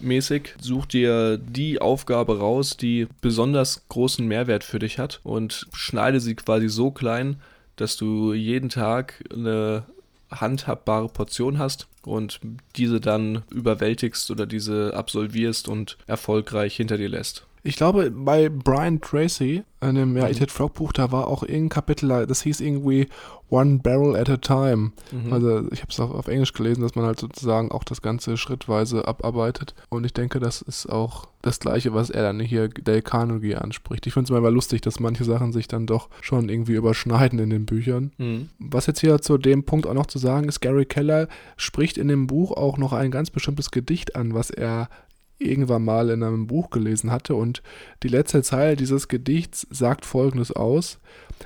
mäßig. 0.00 0.54
Such 0.60 0.86
dir 0.86 1.38
die 1.38 1.80
Aufgabe 1.80 2.38
raus, 2.38 2.76
die 2.76 3.08
besonders 3.20 3.88
großen 3.88 4.26
Mehrwert 4.26 4.64
für 4.64 4.78
dich 4.78 4.98
hat 4.98 5.20
und 5.24 5.66
schneide 5.72 6.20
sie 6.20 6.34
quasi 6.34 6.68
so 6.68 6.90
klein, 6.90 7.40
dass 7.76 7.96
du 7.96 8.32
jeden 8.32 8.68
Tag 8.68 9.24
eine 9.32 9.84
handhabbare 10.30 11.08
Portion 11.08 11.58
hast 11.58 11.86
und 12.02 12.40
diese 12.76 13.00
dann 13.00 13.42
überwältigst 13.50 14.30
oder 14.30 14.46
diese 14.46 14.94
absolvierst 14.94 15.68
und 15.68 15.98
erfolgreich 16.06 16.76
hinter 16.76 16.98
dir 16.98 17.08
lässt. 17.08 17.47
Ich 17.68 17.76
glaube, 17.76 18.10
bei 18.10 18.48
Brian 18.48 18.98
Tracy, 18.98 19.62
in 19.82 19.94
dem 19.94 20.16
ja, 20.16 20.26
Eat 20.26 20.50
Frog 20.50 20.72
Buch, 20.72 20.90
da 20.90 21.12
war 21.12 21.26
auch 21.26 21.42
irgendein 21.42 21.68
Kapitel, 21.68 22.26
das 22.26 22.40
hieß 22.40 22.62
irgendwie 22.62 23.08
One 23.50 23.80
Barrel 23.82 24.16
at 24.16 24.30
a 24.30 24.38
Time. 24.38 24.92
Mhm. 25.12 25.30
Also 25.30 25.70
ich 25.70 25.82
habe 25.82 25.90
es 25.90 26.00
auf, 26.00 26.10
auf 26.10 26.28
Englisch 26.28 26.54
gelesen, 26.54 26.80
dass 26.80 26.94
man 26.94 27.04
halt 27.04 27.20
sozusagen 27.20 27.70
auch 27.70 27.84
das 27.84 28.00
Ganze 28.00 28.38
schrittweise 28.38 29.06
abarbeitet. 29.06 29.74
Und 29.90 30.06
ich 30.06 30.14
denke, 30.14 30.40
das 30.40 30.62
ist 30.62 30.86
auch 30.86 31.28
das 31.42 31.60
Gleiche, 31.60 31.92
was 31.92 32.08
er 32.08 32.22
dann 32.22 32.40
hier 32.40 32.68
Dale 32.68 33.02
Carnegie 33.02 33.56
anspricht. 33.56 34.06
Ich 34.06 34.14
finde 34.14 34.32
es 34.32 34.38
immer 34.38 34.50
lustig, 34.50 34.80
dass 34.80 34.98
manche 34.98 35.24
Sachen 35.24 35.52
sich 35.52 35.68
dann 35.68 35.86
doch 35.86 36.08
schon 36.22 36.48
irgendwie 36.48 36.74
überschneiden 36.74 37.38
in 37.38 37.50
den 37.50 37.66
Büchern. 37.66 38.12
Mhm. 38.16 38.48
Was 38.58 38.86
jetzt 38.86 39.00
hier 39.00 39.20
zu 39.20 39.36
dem 39.36 39.64
Punkt 39.64 39.86
auch 39.86 39.94
noch 39.94 40.06
zu 40.06 40.18
sagen 40.18 40.48
ist, 40.48 40.60
Gary 40.60 40.86
Keller 40.86 41.28
spricht 41.58 41.98
in 41.98 42.08
dem 42.08 42.28
Buch 42.28 42.52
auch 42.52 42.78
noch 42.78 42.94
ein 42.94 43.10
ganz 43.10 43.28
bestimmtes 43.28 43.70
Gedicht 43.70 44.16
an, 44.16 44.32
was 44.32 44.48
er 44.48 44.88
irgendwann 45.38 45.84
mal 45.84 46.10
in 46.10 46.22
einem 46.22 46.46
Buch 46.46 46.70
gelesen 46.70 47.10
hatte. 47.10 47.34
Und 47.34 47.62
die 48.02 48.08
letzte 48.08 48.42
Zeile 48.42 48.76
dieses 48.76 49.08
Gedichts 49.08 49.66
sagt 49.70 50.04
folgendes 50.04 50.52
aus: 50.52 50.98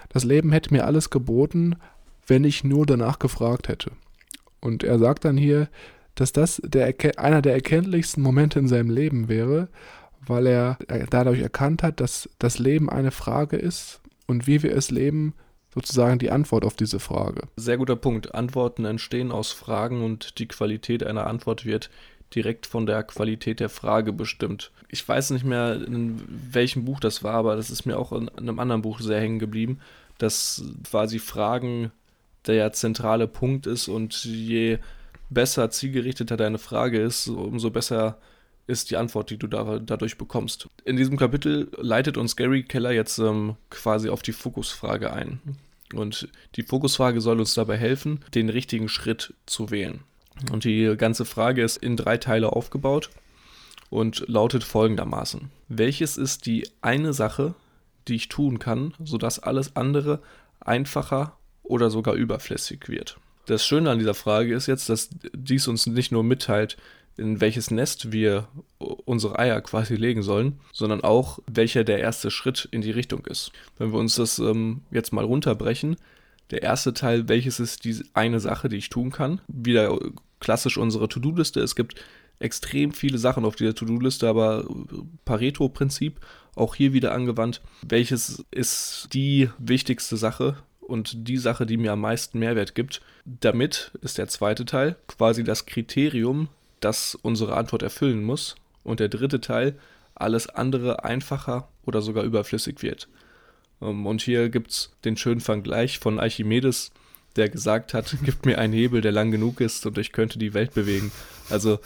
Das 0.09 0.25
Leben 0.25 0.53
hätte 0.53 0.73
mir 0.73 0.87
alles 0.87 1.11
geboten, 1.11 1.77
wenn 2.27 2.45
ich 2.45 2.65
nur 2.65 2.87
danach 2.87 3.19
gefragt 3.19 3.69
hätte. 3.69 3.93
Und 4.61 4.85
er 4.85 4.99
sagt 4.99 5.25
dann 5.25 5.37
hier, 5.37 5.69
dass 6.15 6.33
das 6.33 6.61
der, 6.65 6.95
einer 7.17 7.43
der 7.43 7.55
erkenntlichsten 7.55 8.23
Momente 8.23 8.59
in 8.59 8.69
seinem 8.69 8.91
Leben 8.91 9.29
wäre, 9.29 9.69
weil 10.25 10.47
er 10.47 10.79
dadurch 11.11 11.41
erkannt 11.41 11.83
hat, 11.83 12.01
dass 12.01 12.29
das 12.39 12.59
Leben 12.59 12.89
eine 12.89 13.11
Frage 13.11 13.57
ist 13.57 14.01
und 14.27 14.47
wie 14.47 14.63
wir 14.63 14.77
es 14.77 14.91
leben, 14.91 15.35
sozusagen 15.75 16.19
die 16.19 16.31
Antwort 16.31 16.65
auf 16.65 16.75
diese 16.75 17.01
Frage. 17.01 17.49
Sehr 17.57 17.79
guter 17.79 17.97
Punkt. 17.97 18.35
Antworten 18.35 18.85
entstehen 18.85 19.33
aus 19.33 19.53
Fragen 19.53 20.05
und 20.05 20.39
die 20.39 20.47
Qualität 20.47 21.03
einer 21.03 21.27
Antwort 21.27 21.65
wird 21.65 21.91
direkt 22.35 22.67
von 22.67 22.87
der 22.87 23.03
Qualität 23.03 23.61
der 23.61 23.69
Frage 23.69 24.13
bestimmt. 24.13 24.71
Ich 24.89 25.07
weiß 25.07 25.31
nicht 25.31 25.45
mehr, 25.45 25.75
in 25.75 26.23
welchem 26.27 26.85
Buch 26.85 27.01
das 27.01 27.23
war, 27.23 27.35
aber 27.35 27.57
das 27.57 27.71
ist 27.71 27.87
mir 27.87 27.99
auch 27.99 28.13
in 28.13 28.29
einem 28.31 28.59
anderen 28.59 28.83
Buch 28.83 29.01
sehr 29.01 29.21
hängen 29.21 29.39
geblieben, 29.39 29.81
dass 30.19 30.65
quasi 30.89 31.19
Fragen 31.19 31.93
der 32.47 32.73
zentrale 32.73 33.29
Punkt 33.29 33.67
ist 33.67 33.89
und 33.89 34.25
je 34.25 34.79
besser 35.31 35.71
zielgerichteter 35.71 36.37
deine 36.37 36.59
Frage 36.59 37.01
ist, 37.01 37.29
umso 37.29 37.71
besser 37.71 38.19
ist 38.67 38.91
die 38.91 38.97
Antwort, 38.97 39.31
die 39.31 39.39
du 39.39 39.47
da, 39.47 39.79
dadurch 39.79 40.19
bekommst. 40.19 40.69
In 40.85 40.97
diesem 40.97 41.17
Kapitel 41.17 41.69
leitet 41.77 42.17
uns 42.17 42.37
Gary 42.37 42.63
Keller 42.63 42.93
jetzt 42.93 43.19
ähm, 43.19 43.57
quasi 43.71 44.09
auf 44.09 44.23
die 44.23 44.33
Fokusfrage 44.33 45.13
ein. 45.13 45.41
Und 45.95 46.29
die 46.57 46.63
Fokusfrage 46.63 47.21
soll 47.21 47.41
uns 47.41 47.55
dabei 47.55 47.77
helfen, 47.77 48.21
den 48.35 48.49
richtigen 48.49 48.89
Schritt 48.89 49.35
zu 49.47 49.71
wählen. 49.71 50.01
Und 50.51 50.65
die 50.65 50.95
ganze 50.97 51.25
Frage 51.25 51.63
ist 51.63 51.77
in 51.77 51.97
drei 51.97 52.17
Teile 52.17 52.53
aufgebaut 52.53 53.11
und 53.91 54.27
lautet 54.29 54.65
folgendermaßen. 54.65 55.51
Welches 55.69 56.17
ist 56.17 56.47
die 56.47 56.69
eine 56.81 57.13
Sache, 57.13 57.55
die 58.09 58.15
ich 58.15 58.29
tun 58.29 58.59
kann, 58.59 58.95
sodass 59.05 59.39
alles 59.39 59.77
andere 59.77 60.21
einfacher 60.61 61.37
oder 61.63 61.91
sogar 61.91 62.15
überflüssig 62.15 62.89
wird? 62.89 63.19
Das 63.47 63.67
Schöne 63.67 63.91
an 63.91 63.99
dieser 63.99 64.15
Frage 64.15 64.55
ist 64.55 64.67
jetzt, 64.67 64.89
dass 64.89 65.11
dies 65.35 65.69
uns 65.69 65.87
nicht 65.87 66.13
nur 66.13 66.23
mitteilt, 66.23 66.77
in 67.17 67.41
welches 67.41 67.71
Nest 67.71 68.13
wir 68.13 68.49
unsere 68.79 69.39
Eier 69.39 69.61
quasi 69.61 69.97
legen 69.97 70.23
sollen, 70.23 70.61
sondern 70.73 71.03
auch, 71.03 71.41
welcher 71.47 71.85
der 71.85 71.99
erste 71.99 72.31
Schritt 72.31 72.69
in 72.71 72.81
die 72.81 72.91
Richtung 72.91 73.27
ist. 73.27 73.53
Wenn 73.79 73.93
wir 73.93 73.99
uns 73.99 74.15
das 74.15 74.39
ähm, 74.39 74.83
jetzt 74.91 75.13
mal 75.13 75.25
runterbrechen, 75.25 75.97
der 76.53 76.63
erste 76.63 76.95
Teil, 76.95 77.29
welches 77.29 77.59
ist 77.59 77.85
die 77.85 78.05
eine 78.15 78.39
Sache, 78.39 78.69
die 78.69 78.77
ich 78.77 78.91
tun 78.91 79.11
kann. 79.11 79.41
Wieder 79.49 79.99
klassisch 80.39 80.77
unsere 80.77 81.09
To-Do-Liste. 81.09 81.61
Es 81.61 81.75
gibt 81.75 81.97
extrem 82.39 82.93
viele 82.93 83.19
Sachen 83.19 83.45
auf 83.45 83.57
dieser 83.57 83.75
To-Do-Liste, 83.75 84.29
aber 84.29 84.65
Pareto-Prinzip 85.25 86.21
auch 86.55 86.75
hier 86.75 86.93
wieder 86.93 87.13
angewandt. 87.13 87.63
Welches 87.87 88.45
ist 88.51 89.09
die 89.13 89.49
wichtigste 89.59 90.17
Sache 90.17 90.57
und 90.81 91.27
die 91.29 91.39
Sache, 91.39 91.65
die 91.65 91.79
mir 91.79 91.93
am 91.93 92.01
meisten 92.01 92.39
Mehrwert 92.39 92.75
gibt? 92.75 93.01
Damit 93.25 93.93
ist 94.03 94.19
der 94.19 94.29
zweite 94.29 94.67
Teil 94.67 94.97
quasi 95.09 95.45
das 95.45 95.65
Kriterium, 95.65 96.49
das 96.81 97.15
unsere 97.15 97.57
Antwort 97.57 97.83
erfüllen 97.83 98.23
muss. 98.25 98.57
Und 98.85 99.01
der 99.01 99.09
dritte 99.09 99.41
Teil, 99.41 99.79
alles 100.15 100.49
andere 100.49 101.05
einfacher 101.05 101.69
oder 101.87 102.03
sogar 102.03 102.25
überflüssig 102.25 102.83
wird. 102.83 103.09
Ähm, 103.83 104.07
und 104.07 104.23
hier 104.23 104.49
gibt 104.49 104.71
es 104.71 104.91
den 105.05 105.17
schönen 105.17 105.41
Vergleich 105.41 105.99
von 105.99 106.19
Archimedes, 106.19 106.93
der 107.37 107.49
gesagt 107.49 107.95
hat, 107.95 108.17
gib 108.25 108.47
mir 108.47 108.59
einen 108.59 108.73
Hebel, 108.73 109.01
der 109.01 109.13
lang 109.13 109.31
genug 109.31 109.61
ist 109.61 109.87
und 109.87 109.99
ich 109.99 110.13
könnte 110.13 110.39
die 110.39 110.55
Welt 110.55 110.75
bewegen. 110.75 111.13
Also 111.51 111.79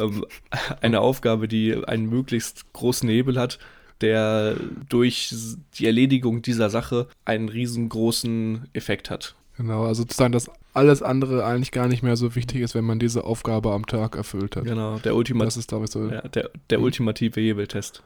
ähm, 0.00 0.24
eine 0.80 1.00
Aufgabe, 1.00 1.48
die 1.48 1.74
einen 1.86 2.08
möglichst 2.08 2.72
großen 2.72 3.08
Hebel 3.08 3.38
hat, 3.38 3.58
der 4.00 4.56
durch 4.88 5.34
die 5.78 5.86
Erledigung 5.86 6.42
dieser 6.42 6.70
Sache 6.70 7.06
einen 7.24 7.48
riesengroßen 7.48 8.68
Effekt 8.72 9.10
hat. 9.10 9.34
Genau, 9.56 9.84
also 9.84 10.02
sozusagen, 10.02 10.32
dass 10.32 10.50
alles 10.72 11.02
andere 11.02 11.44
eigentlich 11.44 11.70
gar 11.70 11.86
nicht 11.86 12.02
mehr 12.02 12.16
so 12.16 12.34
wichtig 12.34 12.62
ist, 12.62 12.74
wenn 12.74 12.84
man 12.84 12.98
diese 12.98 13.24
Aufgabe 13.24 13.72
am 13.72 13.84
Tag 13.84 14.16
erfüllt 14.16 14.56
hat. 14.56 14.64
Genau, 14.64 14.98
der, 15.00 15.14
Ultima 15.14 15.44
das 15.44 15.58
ist, 15.58 15.70
ich, 15.70 15.90
so 15.90 16.08
ja, 16.08 16.22
der, 16.22 16.50
der 16.70 16.80
ultimative 16.80 17.40
Hebeltest. 17.40 18.02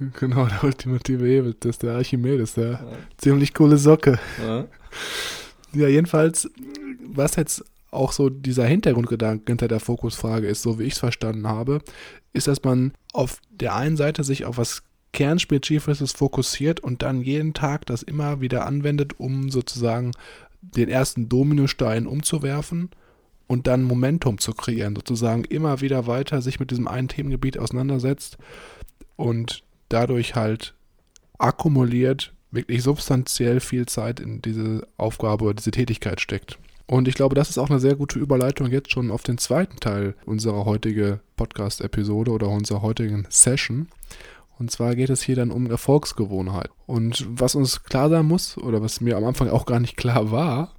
Genau, 0.18 0.46
der 0.46 0.64
ultimative 0.64 1.26
Hebel, 1.26 1.54
das 1.60 1.76
ist 1.76 1.82
der 1.82 1.94
Archimedes, 1.94 2.54
der 2.54 2.70
ja. 2.70 2.80
ziemlich 3.18 3.54
coole 3.54 3.76
Socke. 3.76 4.18
Ja. 4.44 4.64
ja, 5.72 5.88
jedenfalls, 5.88 6.50
was 7.06 7.36
jetzt 7.36 7.64
auch 7.90 8.12
so 8.12 8.30
dieser 8.30 8.66
Hintergrundgedanke 8.66 9.44
hinter 9.46 9.68
der 9.68 9.80
Fokusfrage 9.80 10.46
ist, 10.46 10.62
so 10.62 10.78
wie 10.78 10.84
ich 10.84 10.94
es 10.94 10.98
verstanden 11.00 11.46
habe, 11.46 11.82
ist, 12.32 12.46
dass 12.46 12.62
man 12.62 12.92
auf 13.12 13.40
der 13.50 13.74
einen 13.74 13.96
Seite 13.96 14.24
sich 14.24 14.44
auf 14.44 14.58
was 14.58 14.82
Kernspezifisches 15.12 16.12
fokussiert 16.12 16.80
und 16.80 17.02
dann 17.02 17.20
jeden 17.20 17.52
Tag 17.52 17.84
das 17.86 18.02
immer 18.02 18.40
wieder 18.40 18.64
anwendet, 18.64 19.18
um 19.18 19.50
sozusagen 19.50 20.12
den 20.62 20.88
ersten 20.88 21.28
Dominostein 21.28 22.06
umzuwerfen 22.06 22.90
und 23.48 23.66
dann 23.66 23.82
Momentum 23.82 24.38
zu 24.38 24.52
kreieren, 24.52 24.94
sozusagen 24.94 25.42
immer 25.44 25.80
wieder 25.80 26.06
weiter 26.06 26.42
sich 26.42 26.60
mit 26.60 26.70
diesem 26.70 26.86
einen 26.86 27.08
Themengebiet 27.08 27.58
auseinandersetzt 27.58 28.38
und 29.16 29.64
dadurch 29.90 30.34
halt 30.34 30.74
akkumuliert 31.38 32.32
wirklich 32.50 32.82
substanziell 32.82 33.60
viel 33.60 33.86
Zeit 33.86 34.18
in 34.20 34.42
diese 34.42 34.86
Aufgabe 34.96 35.44
oder 35.44 35.54
diese 35.54 35.70
Tätigkeit 35.70 36.20
steckt. 36.20 36.58
Und 36.86 37.06
ich 37.06 37.14
glaube, 37.14 37.36
das 37.36 37.50
ist 37.50 37.58
auch 37.58 37.70
eine 37.70 37.78
sehr 37.78 37.94
gute 37.94 38.18
Überleitung 38.18 38.66
jetzt 38.68 38.90
schon 38.90 39.12
auf 39.12 39.22
den 39.22 39.38
zweiten 39.38 39.76
Teil 39.76 40.14
unserer 40.26 40.64
heutigen 40.64 41.20
Podcast-Episode 41.36 42.32
oder 42.32 42.48
unserer 42.48 42.82
heutigen 42.82 43.26
Session. 43.28 43.86
Und 44.58 44.72
zwar 44.72 44.96
geht 44.96 45.08
es 45.08 45.22
hier 45.22 45.36
dann 45.36 45.52
um 45.52 45.70
Erfolgsgewohnheit. 45.70 46.70
Und 46.86 47.26
was 47.30 47.54
uns 47.54 47.84
klar 47.84 48.10
sein 48.10 48.26
muss, 48.26 48.58
oder 48.58 48.82
was 48.82 49.00
mir 49.00 49.16
am 49.16 49.24
Anfang 49.24 49.48
auch 49.48 49.66
gar 49.66 49.78
nicht 49.78 49.96
klar 49.96 50.32
war, 50.32 50.74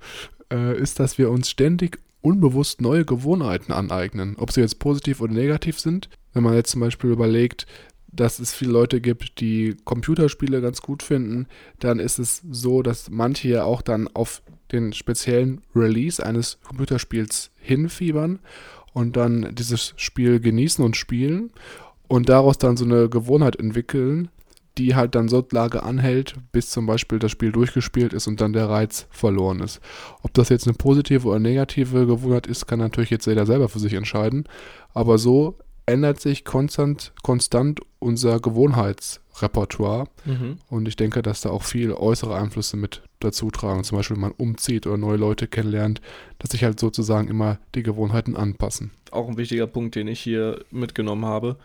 äh, 0.52 0.78
ist, 0.78 1.00
dass 1.00 1.18
wir 1.18 1.32
uns 1.32 1.50
ständig 1.50 1.98
unbewusst 2.22 2.82
neue 2.82 3.06
Gewohnheiten 3.06 3.72
aneignen. 3.72 4.36
Ob 4.38 4.52
sie 4.52 4.62
jetzt 4.62 4.80
positiv 4.80 5.22
oder 5.22 5.34
negativ 5.34 5.80
sind. 5.80 6.10
Wenn 6.34 6.44
man 6.44 6.54
jetzt 6.54 6.72
zum 6.72 6.82
Beispiel 6.82 7.10
überlegt, 7.10 7.66
dass 8.12 8.40
es 8.40 8.54
viele 8.54 8.72
Leute 8.72 9.02
gibt, 9.02 9.40
die 9.40 9.78
Computerspiele 9.86 10.62
ganz 10.62 10.82
gut 10.82 11.04
finden, 11.04 11.48
dann 11.80 12.00
ist 12.00 12.20
es 12.20 12.42
so, 12.50 12.82
dass 12.82 13.10
manche 13.10 13.48
ja 13.48 13.64
auch 13.64 13.82
dann 13.82 14.08
auf 14.14 14.42
den 14.72 14.94
speziellen 14.94 15.62
Release 15.76 16.24
eines 16.26 16.60
Computerspiels 16.64 17.52
hinfiebern 17.58 18.40
und 18.94 19.16
dann 19.16 19.54
dieses 19.56 19.94
Spiel 19.98 20.40
genießen 20.40 20.84
und 20.84 20.98
spielen 20.98 21.52
und 22.08 22.30
daraus 22.30 22.58
dann 22.58 22.78
so 22.78 22.86
eine 22.86 23.10
Gewohnheit 23.10 23.58
entwickeln, 23.58 24.30
die 24.78 24.96
halt 24.96 25.16
dann 25.16 25.28
so 25.28 25.46
lange 25.52 25.84
anhält, 25.84 26.36
bis 26.52 26.70
zum 26.70 26.86
Beispiel 26.86 27.20
das 27.20 27.32
Spiel 27.32 27.52
durchgespielt 27.52 28.14
ist 28.14 28.28
und 28.28 28.40
dann 28.40 28.54
der 28.54 28.70
Reiz 28.70 29.08
verloren 29.10 29.60
ist. 29.60 29.82
Ob 30.22 30.34
das 30.34 30.50
jetzt 30.50 30.68
eine 30.68 30.76
positive 30.76 31.28
oder 31.28 31.40
negative 31.40 32.06
Gewohnheit 32.06 32.48
ist, 32.48 32.68
kann 32.68 32.80
natürlich 32.80 33.10
jetzt 33.10 33.28
jeder 33.28 33.46
selber 33.46 33.68
für 33.68 33.80
sich 33.80 33.94
entscheiden. 33.94 34.46
Aber 34.94 35.18
so 35.18 35.58
ändert 35.86 36.20
sich 36.20 36.46
konstant, 36.46 37.14
konstant 37.24 37.82
unser 38.00 38.40
Gewohnheitsrepertoire. 38.40 40.08
Mhm. 40.26 40.58
Und 40.70 40.88
ich 40.88 40.96
denke, 40.96 41.22
dass 41.22 41.42
da 41.42 41.50
auch 41.50 41.64
viele 41.64 42.00
äußere 42.00 42.36
Einflüsse 42.36 42.78
mit 42.78 43.02
dazu 43.20 43.52
tragen. 43.52 43.84
Zum 43.84 43.98
Beispiel, 43.98 44.16
wenn 44.16 44.22
man 44.22 44.32
umzieht 44.32 44.88
oder 44.88 44.98
neue 44.98 45.18
Leute 45.18 45.48
kennenlernt, 45.48 46.02
dass 46.40 46.52
sich 46.52 46.64
halt 46.64 46.80
sozusagen 46.80 47.28
immer 47.28 47.60
die 47.76 47.84
Gewohnheiten 47.84 48.36
anpassen. 48.36 48.92
Auch 49.12 49.28
ein 49.28 49.38
wichtiger 49.38 49.68
Punkt, 49.68 49.96
den 49.96 50.08
ich 50.08 50.20
hier 50.20 50.64
mitgenommen 50.72 51.26
habe, 51.26 51.58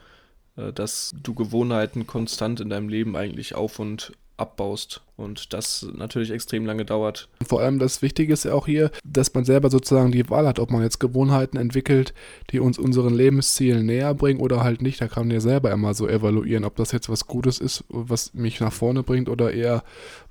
äh, 0.57 0.73
dass 0.73 1.15
du 1.23 1.35
Gewohnheiten 1.35 2.07
konstant 2.07 2.61
in 2.61 2.69
deinem 2.69 2.89
Leben 2.89 3.17
eigentlich 3.17 3.55
auf 3.55 3.79
und 3.79 4.13
abbaust 4.37 5.03
und 5.17 5.53
das 5.53 5.87
natürlich 5.95 6.31
extrem 6.31 6.67
lange 6.67 6.85
dauert. 6.85 7.29
Vor 7.47 7.61
allem 7.61 7.79
das 7.79 8.03
Wichtige 8.03 8.33
ist 8.33 8.45
ja 8.45 8.53
auch 8.53 8.67
hier, 8.67 8.91
dass 9.05 9.33
man 9.33 9.45
selber 9.45 9.71
sozusagen 9.71 10.13
die 10.13 10.29
Wahl 10.29 10.47
hat, 10.47 10.59
ob 10.59 10.71
man 10.71 10.83
jetzt 10.83 11.01
Gewohnheiten 11.01 11.57
entwickelt, 11.57 12.13
die 12.51 12.61
uns 12.61 12.79
unseren 12.79 13.15
Lebenszielen 13.15 13.87
näher 13.87 14.15
bringen 14.15 14.41
oder 14.41 14.63
halt 14.63 14.83
nicht. 14.83 15.01
Da 15.01 15.09
kann 15.09 15.27
man 15.27 15.35
ja 15.35 15.41
selber 15.41 15.71
immer 15.71 15.95
so 15.95 16.07
evaluieren, 16.07 16.65
ob 16.65 16.77
das 16.77 16.93
jetzt 16.93 17.09
was 17.09 17.27
Gutes 17.27 17.59
ist, 17.59 17.85
was 17.89 18.35
mich 18.35 18.61
nach 18.61 18.73
vorne 18.73 19.03
bringt 19.03 19.29
oder 19.29 19.53
eher 19.53 19.83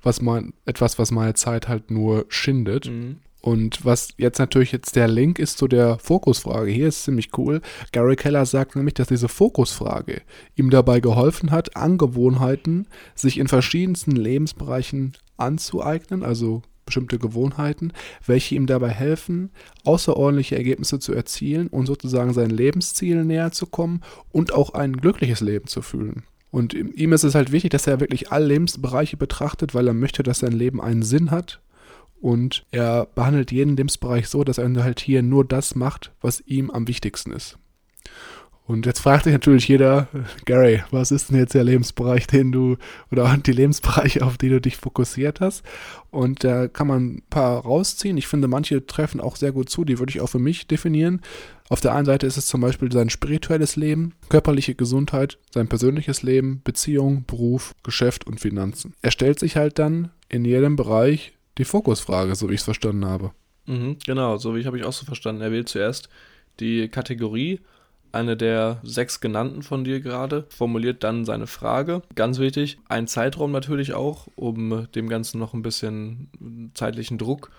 was 0.02 0.22
man, 0.22 0.52
etwas, 0.66 0.98
was 0.98 1.10
meine 1.10 1.34
Zeit 1.34 1.68
halt 1.68 1.90
nur 1.90 2.26
schindet. 2.28 2.86
Mhm. 2.86 3.16
Und 3.46 3.84
was 3.84 4.08
jetzt 4.16 4.40
natürlich 4.40 4.72
jetzt 4.72 4.96
der 4.96 5.06
Link 5.06 5.38
ist 5.38 5.56
zu 5.56 5.68
der 5.68 6.00
Fokusfrage, 6.00 6.68
hier 6.68 6.88
ist 6.88 7.04
ziemlich 7.04 7.30
cool. 7.38 7.60
Gary 7.92 8.16
Keller 8.16 8.44
sagt 8.44 8.74
nämlich, 8.74 8.94
dass 8.94 9.06
diese 9.06 9.28
Fokusfrage 9.28 10.22
ihm 10.56 10.68
dabei 10.70 10.98
geholfen 10.98 11.52
hat, 11.52 11.76
Angewohnheiten 11.76 12.88
sich 13.14 13.38
in 13.38 13.46
verschiedensten 13.46 14.10
Lebensbereichen 14.10 15.12
anzueignen, 15.36 16.24
also 16.24 16.62
bestimmte 16.86 17.20
Gewohnheiten, 17.20 17.92
welche 18.26 18.56
ihm 18.56 18.66
dabei 18.66 18.88
helfen, 18.88 19.50
außerordentliche 19.84 20.56
Ergebnisse 20.56 20.98
zu 20.98 21.14
erzielen 21.14 21.68
und 21.68 21.86
sozusagen 21.86 22.32
seinen 22.32 22.50
Lebenszielen 22.50 23.28
näher 23.28 23.52
zu 23.52 23.66
kommen 23.66 24.00
und 24.32 24.52
auch 24.52 24.74
ein 24.74 24.96
glückliches 24.96 25.40
Leben 25.40 25.68
zu 25.68 25.82
fühlen. 25.82 26.24
Und 26.50 26.74
ihm 26.74 27.12
ist 27.12 27.22
es 27.22 27.36
halt 27.36 27.52
wichtig, 27.52 27.70
dass 27.70 27.86
er 27.86 28.00
wirklich 28.00 28.32
alle 28.32 28.46
Lebensbereiche 28.46 29.16
betrachtet, 29.16 29.72
weil 29.72 29.86
er 29.86 29.94
möchte, 29.94 30.24
dass 30.24 30.40
sein 30.40 30.50
Leben 30.50 30.80
einen 30.80 31.04
Sinn 31.04 31.30
hat 31.30 31.60
und 32.20 32.64
er 32.70 33.06
behandelt 33.14 33.52
jeden 33.52 33.76
Lebensbereich 33.76 34.28
so, 34.28 34.44
dass 34.44 34.58
er 34.58 34.70
halt 34.82 35.00
hier 35.00 35.22
nur 35.22 35.44
das 35.44 35.74
macht, 35.74 36.12
was 36.20 36.40
ihm 36.46 36.70
am 36.70 36.88
wichtigsten 36.88 37.32
ist. 37.32 37.58
Und 38.66 38.84
jetzt 38.84 38.98
fragt 38.98 39.24
sich 39.24 39.32
natürlich 39.32 39.68
jeder, 39.68 40.08
Gary, 40.44 40.82
was 40.90 41.12
ist 41.12 41.30
denn 41.30 41.38
jetzt 41.38 41.54
der 41.54 41.62
Lebensbereich, 41.62 42.26
den 42.26 42.50
du, 42.50 42.76
oder 43.12 43.36
die 43.46 43.52
Lebensbereiche, 43.52 44.24
auf 44.24 44.38
die 44.38 44.48
du 44.48 44.60
dich 44.60 44.76
fokussiert 44.76 45.40
hast? 45.40 45.62
Und 46.10 46.42
da 46.42 46.66
kann 46.66 46.88
man 46.88 47.06
ein 47.06 47.22
paar 47.30 47.60
rausziehen. 47.60 48.16
Ich 48.16 48.26
finde, 48.26 48.48
manche 48.48 48.84
treffen 48.84 49.20
auch 49.20 49.36
sehr 49.36 49.52
gut 49.52 49.70
zu, 49.70 49.84
die 49.84 49.98
würde 49.98 50.10
ich 50.10 50.20
auch 50.20 50.28
für 50.28 50.40
mich 50.40 50.66
definieren. 50.66 51.20
Auf 51.68 51.80
der 51.80 51.94
einen 51.94 52.06
Seite 52.06 52.26
ist 52.26 52.36
es 52.36 52.46
zum 52.46 52.60
Beispiel 52.60 52.90
sein 52.92 53.10
spirituelles 53.10 53.76
Leben, 53.76 54.14
körperliche 54.28 54.74
Gesundheit, 54.74 55.38
sein 55.52 55.68
persönliches 55.68 56.22
Leben, 56.22 56.60
Beziehung, 56.64 57.24
Beruf, 57.26 57.74
Geschäft 57.82 58.26
und 58.26 58.40
Finanzen. 58.40 58.94
Er 59.02 59.10
stellt 59.10 59.38
sich 59.38 59.56
halt 59.56 59.78
dann 59.78 60.10
in 60.28 60.44
jedem 60.44 60.76
Bereich 60.76 61.35
die 61.58 61.64
Fokusfrage, 61.64 62.34
so 62.34 62.48
wie 62.48 62.54
ich 62.54 62.60
es 62.60 62.64
verstanden 62.64 63.04
habe. 63.04 63.32
Mhm, 63.66 63.98
genau, 64.04 64.36
so 64.36 64.54
wie 64.54 64.60
ich 64.60 64.66
habe 64.66 64.78
ich 64.78 64.84
auch 64.84 64.92
so 64.92 65.04
verstanden. 65.04 65.42
Er 65.42 65.52
wählt 65.52 65.68
zuerst 65.68 66.08
die 66.60 66.88
Kategorie, 66.88 67.60
eine 68.12 68.36
der 68.36 68.80
sechs 68.82 69.20
genannten 69.20 69.62
von 69.62 69.84
dir 69.84 70.00
gerade, 70.00 70.46
formuliert 70.48 71.04
dann 71.04 71.24
seine 71.24 71.46
Frage. 71.46 72.02
Ganz 72.14 72.38
wichtig, 72.38 72.78
ein 72.88 73.06
Zeitraum 73.08 73.52
natürlich 73.52 73.92
auch, 73.92 74.28
um 74.36 74.86
dem 74.94 75.08
Ganzen 75.08 75.38
noch 75.38 75.54
ein 75.54 75.62
bisschen 75.62 76.70
zeitlichen 76.74 77.18
Druck 77.18 77.50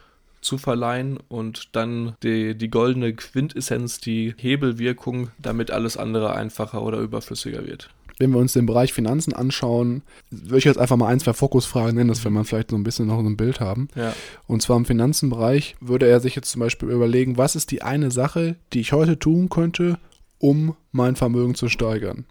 zu 0.41 0.57
verleihen 0.57 1.17
und 1.27 1.75
dann 1.75 2.15
die, 2.23 2.55
die 2.57 2.69
goldene 2.69 3.13
Quintessenz, 3.13 3.99
die 3.99 4.33
Hebelwirkung, 4.37 5.29
damit 5.39 5.71
alles 5.71 5.97
andere 5.97 6.33
einfacher 6.33 6.81
oder 6.81 6.99
überflüssiger 6.99 7.65
wird 7.65 7.89
wenn 8.19 8.31
wir 8.31 8.39
uns 8.39 8.53
den 8.53 8.65
Bereich 8.65 8.93
Finanzen 8.93 9.33
anschauen, 9.33 10.01
würde 10.31 10.57
ich 10.57 10.63
jetzt 10.63 10.77
einfach 10.77 10.97
mal 10.97 11.07
ein, 11.07 11.19
zwei 11.19 11.33
Fokusfragen 11.33 11.95
nennen, 11.95 12.09
dass 12.09 12.23
wir 12.23 12.31
mal 12.31 12.43
vielleicht 12.43 12.71
so 12.71 12.75
ein 12.75 12.83
bisschen 12.83 13.07
noch 13.07 13.19
ein 13.19 13.37
Bild 13.37 13.59
haben. 13.59 13.87
Ja. 13.95 14.13
Und 14.47 14.61
zwar 14.61 14.77
im 14.77 14.85
Finanzenbereich 14.85 15.75
würde 15.79 16.07
er 16.07 16.19
sich 16.19 16.35
jetzt 16.35 16.51
zum 16.51 16.59
Beispiel 16.59 16.89
überlegen, 16.89 17.37
was 17.37 17.55
ist 17.55 17.71
die 17.71 17.81
eine 17.81 18.11
Sache, 18.11 18.55
die 18.73 18.81
ich 18.81 18.91
heute 18.91 19.19
tun 19.19 19.49
könnte, 19.49 19.99
um 20.39 20.75
mein 20.91 21.15
Vermögen 21.15 21.55
zu 21.55 21.69
steigern? 21.69 22.25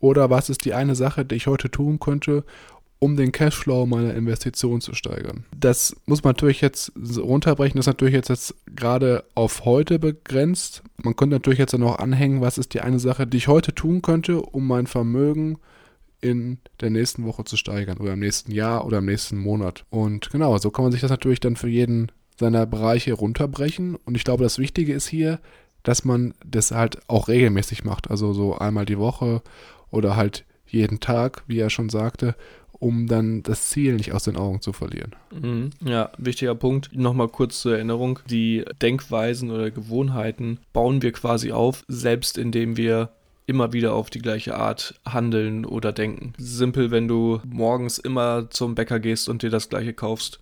Oder 0.00 0.30
was 0.30 0.50
ist 0.50 0.64
die 0.64 0.74
eine 0.74 0.96
Sache, 0.96 1.24
die 1.24 1.36
ich 1.36 1.46
heute 1.46 1.70
tun 1.70 2.00
könnte, 2.00 2.44
um 3.02 3.16
den 3.16 3.32
Cashflow 3.32 3.84
meiner 3.84 4.14
Investition 4.14 4.80
zu 4.80 4.94
steigern. 4.94 5.42
Das 5.58 5.96
muss 6.06 6.22
man 6.22 6.34
natürlich 6.34 6.60
jetzt 6.60 6.92
runterbrechen, 7.18 7.76
das 7.76 7.88
ist 7.88 7.92
natürlich 7.92 8.14
jetzt, 8.14 8.28
jetzt 8.28 8.54
gerade 8.76 9.24
auf 9.34 9.64
heute 9.64 9.98
begrenzt. 9.98 10.84
Man 11.02 11.16
könnte 11.16 11.34
natürlich 11.34 11.58
jetzt 11.58 11.76
noch 11.76 11.98
anhängen, 11.98 12.42
was 12.42 12.58
ist 12.58 12.74
die 12.74 12.80
eine 12.80 13.00
Sache, 13.00 13.26
die 13.26 13.38
ich 13.38 13.48
heute 13.48 13.74
tun 13.74 14.02
könnte, 14.02 14.40
um 14.40 14.68
mein 14.68 14.86
Vermögen 14.86 15.58
in 16.20 16.58
der 16.80 16.90
nächsten 16.90 17.24
Woche 17.24 17.42
zu 17.42 17.56
steigern 17.56 17.98
oder 17.98 18.12
im 18.12 18.20
nächsten 18.20 18.52
Jahr 18.52 18.86
oder 18.86 18.98
im 18.98 19.06
nächsten 19.06 19.36
Monat. 19.36 19.84
Und 19.90 20.30
genau, 20.30 20.56
so 20.58 20.70
kann 20.70 20.84
man 20.84 20.92
sich 20.92 21.00
das 21.00 21.10
natürlich 21.10 21.40
dann 21.40 21.56
für 21.56 21.68
jeden 21.68 22.12
seiner 22.38 22.66
Bereiche 22.66 23.14
runterbrechen. 23.14 23.96
Und 23.96 24.14
ich 24.14 24.22
glaube, 24.22 24.44
das 24.44 24.60
Wichtige 24.60 24.92
ist 24.92 25.08
hier, 25.08 25.40
dass 25.82 26.04
man 26.04 26.34
das 26.46 26.70
halt 26.70 27.00
auch 27.08 27.26
regelmäßig 27.26 27.82
macht. 27.82 28.12
Also 28.12 28.32
so 28.32 28.56
einmal 28.56 28.84
die 28.84 28.98
Woche 28.98 29.42
oder 29.90 30.14
halt 30.14 30.44
jeden 30.68 31.00
Tag, 31.00 31.42
wie 31.48 31.58
er 31.58 31.68
schon 31.68 31.88
sagte, 31.88 32.36
um 32.82 33.06
dann 33.06 33.44
das 33.44 33.70
Ziel 33.70 33.94
nicht 33.94 34.12
aus 34.12 34.24
den 34.24 34.36
Augen 34.36 34.60
zu 34.60 34.72
verlieren. 34.72 35.14
Mhm. 35.30 35.70
Ja, 35.84 36.10
wichtiger 36.18 36.56
Punkt. 36.56 36.90
Nochmal 36.92 37.28
kurz 37.28 37.60
zur 37.60 37.76
Erinnerung. 37.76 38.18
Die 38.28 38.64
Denkweisen 38.82 39.52
oder 39.52 39.70
Gewohnheiten 39.70 40.58
bauen 40.72 41.00
wir 41.00 41.12
quasi 41.12 41.52
auf, 41.52 41.84
selbst 41.86 42.36
indem 42.36 42.76
wir 42.76 43.10
immer 43.46 43.72
wieder 43.72 43.94
auf 43.94 44.10
die 44.10 44.18
gleiche 44.18 44.56
Art 44.56 44.96
handeln 45.06 45.64
oder 45.64 45.92
denken. 45.92 46.32
Simpel, 46.38 46.90
wenn 46.90 47.06
du 47.06 47.40
morgens 47.44 47.98
immer 47.98 48.50
zum 48.50 48.74
Bäcker 48.74 48.98
gehst 48.98 49.28
und 49.28 49.42
dir 49.42 49.50
das 49.50 49.68
gleiche 49.68 49.92
kaufst, 49.92 50.40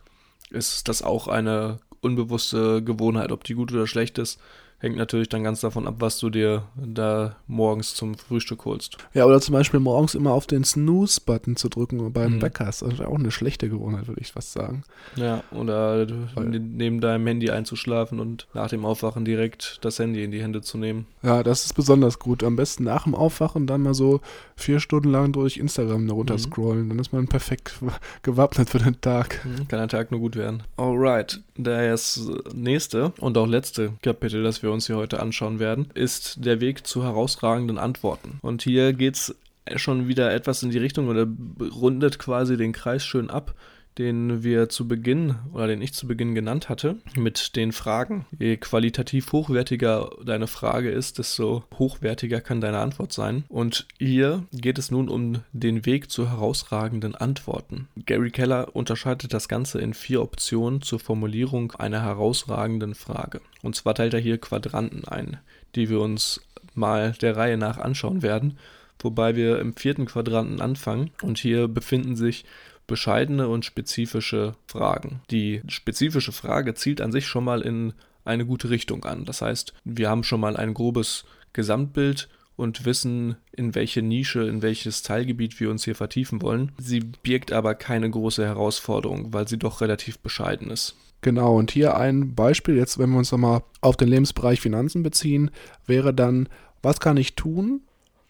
ist 0.48 0.88
das 0.88 1.02
auch 1.02 1.28
eine 1.28 1.76
unbewusste 2.00 2.82
Gewohnheit, 2.82 3.32
ob 3.32 3.44
die 3.44 3.54
gut 3.54 3.70
oder 3.70 3.86
schlecht 3.86 4.16
ist. 4.16 4.40
Hängt 4.80 4.96
natürlich 4.96 5.28
dann 5.28 5.44
ganz 5.44 5.60
davon 5.60 5.86
ab, 5.86 5.96
was 5.98 6.18
du 6.18 6.30
dir 6.30 6.62
da 6.74 7.36
morgens 7.46 7.94
zum 7.94 8.16
Frühstück 8.16 8.64
holst. 8.64 8.96
Ja, 9.12 9.26
oder 9.26 9.38
zum 9.40 9.52
Beispiel 9.52 9.78
morgens 9.78 10.14
immer 10.14 10.32
auf 10.32 10.46
den 10.46 10.64
Snooze-Button 10.64 11.56
zu 11.56 11.68
drücken 11.68 12.12
beim 12.14 12.36
mhm. 12.36 12.38
Bäcker. 12.38 12.64
Das 12.64 12.80
ist 12.80 13.02
auch 13.02 13.18
eine 13.18 13.30
schlechte 13.30 13.68
Gewohnheit, 13.68 14.08
würde 14.08 14.22
ich 14.22 14.32
fast 14.32 14.52
sagen. 14.52 14.82
Ja, 15.16 15.44
oder 15.50 16.06
Weil, 16.34 16.46
neben 16.46 17.02
deinem 17.02 17.26
Handy 17.26 17.50
einzuschlafen 17.50 18.20
und 18.20 18.46
nach 18.54 18.70
dem 18.70 18.86
Aufwachen 18.86 19.26
direkt 19.26 19.78
das 19.82 19.98
Handy 19.98 20.24
in 20.24 20.30
die 20.30 20.40
Hände 20.40 20.62
zu 20.62 20.78
nehmen. 20.78 21.06
Ja, 21.22 21.42
das 21.42 21.66
ist 21.66 21.74
besonders 21.74 22.18
gut. 22.18 22.42
Am 22.42 22.56
besten 22.56 22.84
nach 22.84 23.04
dem 23.04 23.14
Aufwachen 23.14 23.66
dann 23.66 23.82
mal 23.82 23.92
so 23.92 24.22
vier 24.56 24.80
Stunden 24.80 25.10
lang 25.10 25.32
durch 25.32 25.58
Instagram 25.58 26.08
runter 26.08 26.34
mhm. 26.34 26.38
scrollen. 26.38 26.88
Dann 26.88 26.98
ist 26.98 27.12
man 27.12 27.28
perfekt 27.28 27.74
gewappnet 28.22 28.70
für 28.70 28.78
den 28.78 28.98
Tag. 29.02 29.44
Mhm, 29.44 29.68
kann 29.68 29.78
der 29.78 29.88
Tag 29.88 30.10
nur 30.10 30.20
gut 30.20 30.36
werden. 30.36 30.62
Alright, 30.78 31.40
das 31.58 32.30
nächste 32.54 33.12
und 33.20 33.36
auch 33.36 33.46
letzte 33.46 33.92
Kapitel, 34.02 34.42
das 34.42 34.62
wir 34.62 34.69
wir 34.70 34.74
uns 34.74 34.86
hier 34.86 34.96
heute 34.96 35.20
anschauen 35.20 35.58
werden, 35.58 35.88
ist 35.94 36.44
der 36.44 36.60
Weg 36.60 36.86
zu 36.86 37.02
herausragenden 37.02 37.78
Antworten. 37.78 38.38
Und 38.40 38.62
hier 38.62 38.92
geht 38.92 39.16
es 39.16 39.36
schon 39.76 40.08
wieder 40.08 40.32
etwas 40.32 40.62
in 40.62 40.70
die 40.70 40.78
Richtung 40.78 41.08
oder 41.08 41.26
rundet 41.60 42.18
quasi 42.18 42.56
den 42.56 42.72
Kreis 42.72 43.04
schön 43.04 43.30
ab, 43.30 43.54
den 44.00 44.42
wir 44.42 44.70
zu 44.70 44.88
Beginn 44.88 45.36
oder 45.52 45.66
den 45.66 45.82
ich 45.82 45.92
zu 45.92 46.08
Beginn 46.08 46.34
genannt 46.34 46.70
hatte, 46.70 46.96
mit 47.14 47.54
den 47.54 47.70
Fragen. 47.70 48.24
Je 48.38 48.56
qualitativ 48.56 49.30
hochwertiger 49.32 50.10
deine 50.24 50.46
Frage 50.46 50.90
ist, 50.90 51.18
desto 51.18 51.64
hochwertiger 51.78 52.40
kann 52.40 52.62
deine 52.62 52.78
Antwort 52.78 53.12
sein. 53.12 53.44
Und 53.48 53.86
hier 53.98 54.44
geht 54.52 54.78
es 54.78 54.90
nun 54.90 55.10
um 55.10 55.42
den 55.52 55.84
Weg 55.84 56.10
zu 56.10 56.30
herausragenden 56.30 57.14
Antworten. 57.14 57.88
Gary 58.06 58.30
Keller 58.30 58.74
unterscheidet 58.74 59.34
das 59.34 59.48
Ganze 59.48 59.80
in 59.80 59.92
vier 59.92 60.22
Optionen 60.22 60.80
zur 60.80 60.98
Formulierung 60.98 61.72
einer 61.72 62.02
herausragenden 62.02 62.94
Frage. 62.94 63.42
Und 63.60 63.76
zwar 63.76 63.94
teilt 63.94 64.14
er 64.14 64.20
hier 64.20 64.38
Quadranten 64.38 65.04
ein, 65.04 65.36
die 65.74 65.90
wir 65.90 66.00
uns 66.00 66.40
mal 66.74 67.12
der 67.20 67.36
Reihe 67.36 67.58
nach 67.58 67.76
anschauen 67.76 68.22
werden 68.22 68.56
wobei 69.02 69.34
wir 69.34 69.58
im 69.60 69.74
vierten 69.74 70.06
Quadranten 70.06 70.60
anfangen 70.60 71.10
und 71.22 71.38
hier 71.38 71.68
befinden 71.68 72.16
sich 72.16 72.44
bescheidene 72.90 73.48
und 73.48 73.64
spezifische 73.64 74.56
Fragen. 74.66 75.22
Die 75.30 75.62
spezifische 75.68 76.32
Frage 76.32 76.74
zielt 76.74 77.00
an 77.00 77.12
sich 77.12 77.26
schon 77.26 77.44
mal 77.44 77.62
in 77.62 77.94
eine 78.24 78.44
gute 78.44 78.68
Richtung 78.68 79.04
an. 79.04 79.24
Das 79.24 79.40
heißt, 79.40 79.72
wir 79.84 80.10
haben 80.10 80.24
schon 80.24 80.40
mal 80.40 80.56
ein 80.56 80.74
grobes 80.74 81.24
Gesamtbild 81.52 82.28
und 82.56 82.84
wissen, 82.84 83.36
in 83.52 83.76
welche 83.76 84.02
Nische, 84.02 84.42
in 84.42 84.60
welches 84.60 85.02
Teilgebiet 85.02 85.60
wir 85.60 85.70
uns 85.70 85.84
hier 85.84 85.94
vertiefen 85.94 86.42
wollen. 86.42 86.72
Sie 86.78 87.00
birgt 87.00 87.52
aber 87.52 87.76
keine 87.76 88.10
große 88.10 88.44
Herausforderung, 88.44 89.32
weil 89.32 89.46
sie 89.46 89.56
doch 89.56 89.80
relativ 89.80 90.18
bescheiden 90.18 90.68
ist. 90.68 90.96
Genau, 91.22 91.56
und 91.56 91.70
hier 91.70 91.96
ein 91.96 92.34
Beispiel, 92.34 92.76
jetzt 92.76 92.98
wenn 92.98 93.10
wir 93.10 93.18
uns 93.18 93.30
nochmal 93.30 93.62
auf 93.80 93.96
den 93.96 94.08
Lebensbereich 94.08 94.60
Finanzen 94.60 95.04
beziehen, 95.04 95.52
wäre 95.86 96.12
dann, 96.12 96.48
was 96.82 96.98
kann 96.98 97.16
ich 97.16 97.36
tun, 97.36 97.82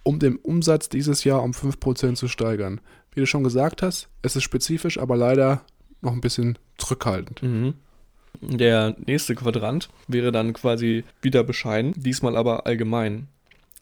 um 0.03 0.19
den 0.19 0.37
Umsatz 0.37 0.89
dieses 0.91 1.25
Jahr 1.25 1.43
um 1.43 1.53
5% 1.53 2.15
zu 2.15 2.29
steigern? 2.29 2.81
Wie 3.15 3.21
du 3.21 3.27
schon 3.27 3.45
gesagt 3.45 3.83
hast, 3.83 4.09
es 4.23 4.37
ist 4.37 4.45
spezifisch, 4.45 4.99
aber 4.99 5.17
leider 5.17 5.63
noch 6.01 6.13
ein 6.13 6.21
bisschen 6.21 6.59
zurückhaltend. 6.79 7.43
Mhm. 7.43 7.75
Der 8.41 8.97
nächste 9.07 9.35
Quadrant 9.35 9.91
wäre 10.09 10.33
dann 10.33 10.53
quasi 10.53 11.05
wieder 11.21 11.45
bescheiden, 11.45 11.93
diesmal 11.97 12.37
aber 12.37 12.67
allgemein. 12.67 13.29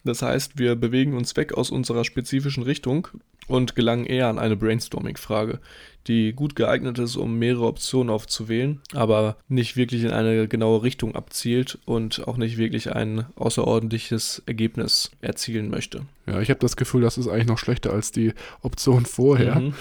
Das 0.08 0.22
heißt, 0.22 0.58
wir 0.58 0.74
bewegen 0.74 1.14
uns 1.14 1.36
weg 1.36 1.52
aus 1.52 1.70
unserer 1.70 2.02
spezifischen 2.02 2.62
Richtung 2.62 3.08
und 3.46 3.76
gelangen 3.76 4.06
eher 4.06 4.28
an 4.28 4.38
eine 4.38 4.56
Brainstorming-Frage, 4.56 5.60
die 6.06 6.32
gut 6.32 6.56
geeignet 6.56 6.98
ist, 6.98 7.16
um 7.16 7.38
mehrere 7.38 7.66
Optionen 7.66 8.08
aufzuwählen, 8.08 8.80
aber 8.94 9.36
nicht 9.48 9.76
wirklich 9.76 10.04
in 10.04 10.10
eine 10.10 10.48
genaue 10.48 10.82
Richtung 10.82 11.14
abzielt 11.14 11.78
und 11.84 12.26
auch 12.26 12.38
nicht 12.38 12.56
wirklich 12.56 12.90
ein 12.90 13.26
außerordentliches 13.36 14.42
Ergebnis 14.46 15.10
erzielen 15.20 15.68
möchte. 15.68 16.06
Ja, 16.26 16.40
ich 16.40 16.48
habe 16.48 16.60
das 16.60 16.78
Gefühl, 16.78 17.02
das 17.02 17.18
ist 17.18 17.28
eigentlich 17.28 17.46
noch 17.46 17.58
schlechter 17.58 17.92
als 17.92 18.10
die 18.10 18.32
Option 18.62 19.04
vorher. 19.04 19.56
Mhm. 19.56 19.74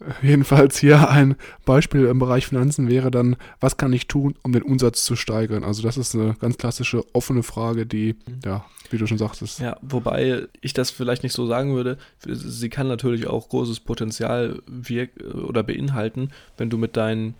Jedenfalls 0.22 0.78
hier 0.78 1.10
ein 1.10 1.36
Beispiel 1.64 2.06
im 2.06 2.18
Bereich 2.18 2.46
Finanzen 2.46 2.88
wäre 2.88 3.10
dann, 3.10 3.36
was 3.60 3.76
kann 3.76 3.92
ich 3.92 4.06
tun, 4.06 4.34
um 4.42 4.52
den 4.52 4.62
Umsatz 4.62 5.04
zu 5.04 5.16
steigern? 5.16 5.64
Also 5.64 5.82
das 5.82 5.96
ist 5.96 6.14
eine 6.14 6.34
ganz 6.40 6.56
klassische 6.56 7.04
offene 7.14 7.42
Frage, 7.42 7.86
die, 7.86 8.14
mhm. 8.26 8.40
ja, 8.44 8.64
wie 8.90 8.98
du 8.98 9.06
schon 9.06 9.18
sagtest. 9.18 9.60
Ja, 9.60 9.76
wobei 9.82 10.46
ich 10.60 10.72
das 10.72 10.90
vielleicht 10.90 11.22
nicht 11.22 11.32
so 11.32 11.46
sagen 11.46 11.74
würde. 11.74 11.98
Sie 12.26 12.68
kann 12.68 12.88
natürlich 12.88 13.26
auch 13.26 13.48
großes 13.48 13.80
Potenzial 13.80 14.60
wirk 14.66 15.10
oder 15.46 15.62
beinhalten, 15.62 16.30
wenn 16.56 16.70
du 16.70 16.78
mit 16.78 16.96
deinen 16.96 17.34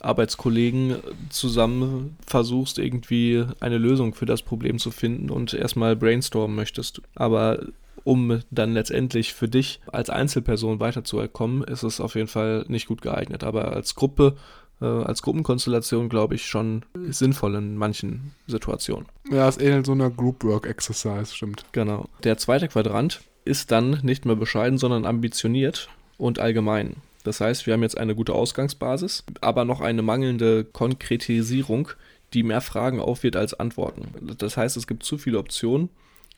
Arbeitskollegen 0.00 0.96
zusammen 1.30 2.16
versuchst, 2.26 2.78
irgendwie 2.78 3.44
eine 3.60 3.78
Lösung 3.78 4.14
für 4.14 4.26
das 4.26 4.42
Problem 4.42 4.78
zu 4.78 4.90
finden 4.90 5.30
und 5.30 5.54
erstmal 5.54 5.96
brainstormen 5.96 6.54
möchtest. 6.54 7.00
Aber 7.14 7.60
um 8.04 8.40
dann 8.50 8.72
letztendlich 8.74 9.34
für 9.34 9.48
dich 9.48 9.80
als 9.90 10.10
Einzelperson 10.10 10.80
weiterzukommen, 10.80 11.64
ist 11.64 11.82
es 11.82 12.00
auf 12.00 12.14
jeden 12.14 12.28
Fall 12.28 12.64
nicht 12.68 12.86
gut 12.86 13.02
geeignet. 13.02 13.42
Aber 13.44 13.72
als 13.72 13.94
Gruppe 13.94 14.36
äh, 14.80 14.86
als 14.86 15.22
Gruppenkonstellation, 15.22 16.08
glaube 16.08 16.34
ich, 16.34 16.46
schon 16.46 16.84
sinnvoll 17.08 17.54
in 17.54 17.76
manchen 17.76 18.32
Situationen. 18.46 19.06
Ja, 19.30 19.48
es 19.48 19.58
ähnelt 19.58 19.86
so 19.86 19.92
einer 19.92 20.10
Group 20.10 20.44
Work 20.44 20.66
Exercise, 20.66 21.34
stimmt. 21.34 21.64
Genau. 21.72 22.08
Der 22.22 22.38
zweite 22.38 22.68
Quadrant 22.68 23.22
ist 23.44 23.70
dann 23.70 24.00
nicht 24.02 24.24
mehr 24.24 24.36
bescheiden, 24.36 24.78
sondern 24.78 25.06
ambitioniert 25.06 25.88
und 26.18 26.38
allgemein. 26.38 26.96
Das 27.24 27.40
heißt, 27.40 27.66
wir 27.66 27.72
haben 27.72 27.82
jetzt 27.82 27.96
eine 27.96 28.14
gute 28.14 28.34
Ausgangsbasis, 28.34 29.24
aber 29.40 29.64
noch 29.64 29.80
eine 29.80 30.02
mangelnde 30.02 30.64
Konkretisierung, 30.64 31.88
die 32.34 32.42
mehr 32.42 32.60
Fragen 32.60 33.00
aufwirft 33.00 33.36
als 33.36 33.54
Antworten. 33.54 34.36
Das 34.38 34.56
heißt, 34.56 34.76
es 34.76 34.86
gibt 34.86 35.04
zu 35.04 35.18
viele 35.18 35.38
Optionen 35.38 35.88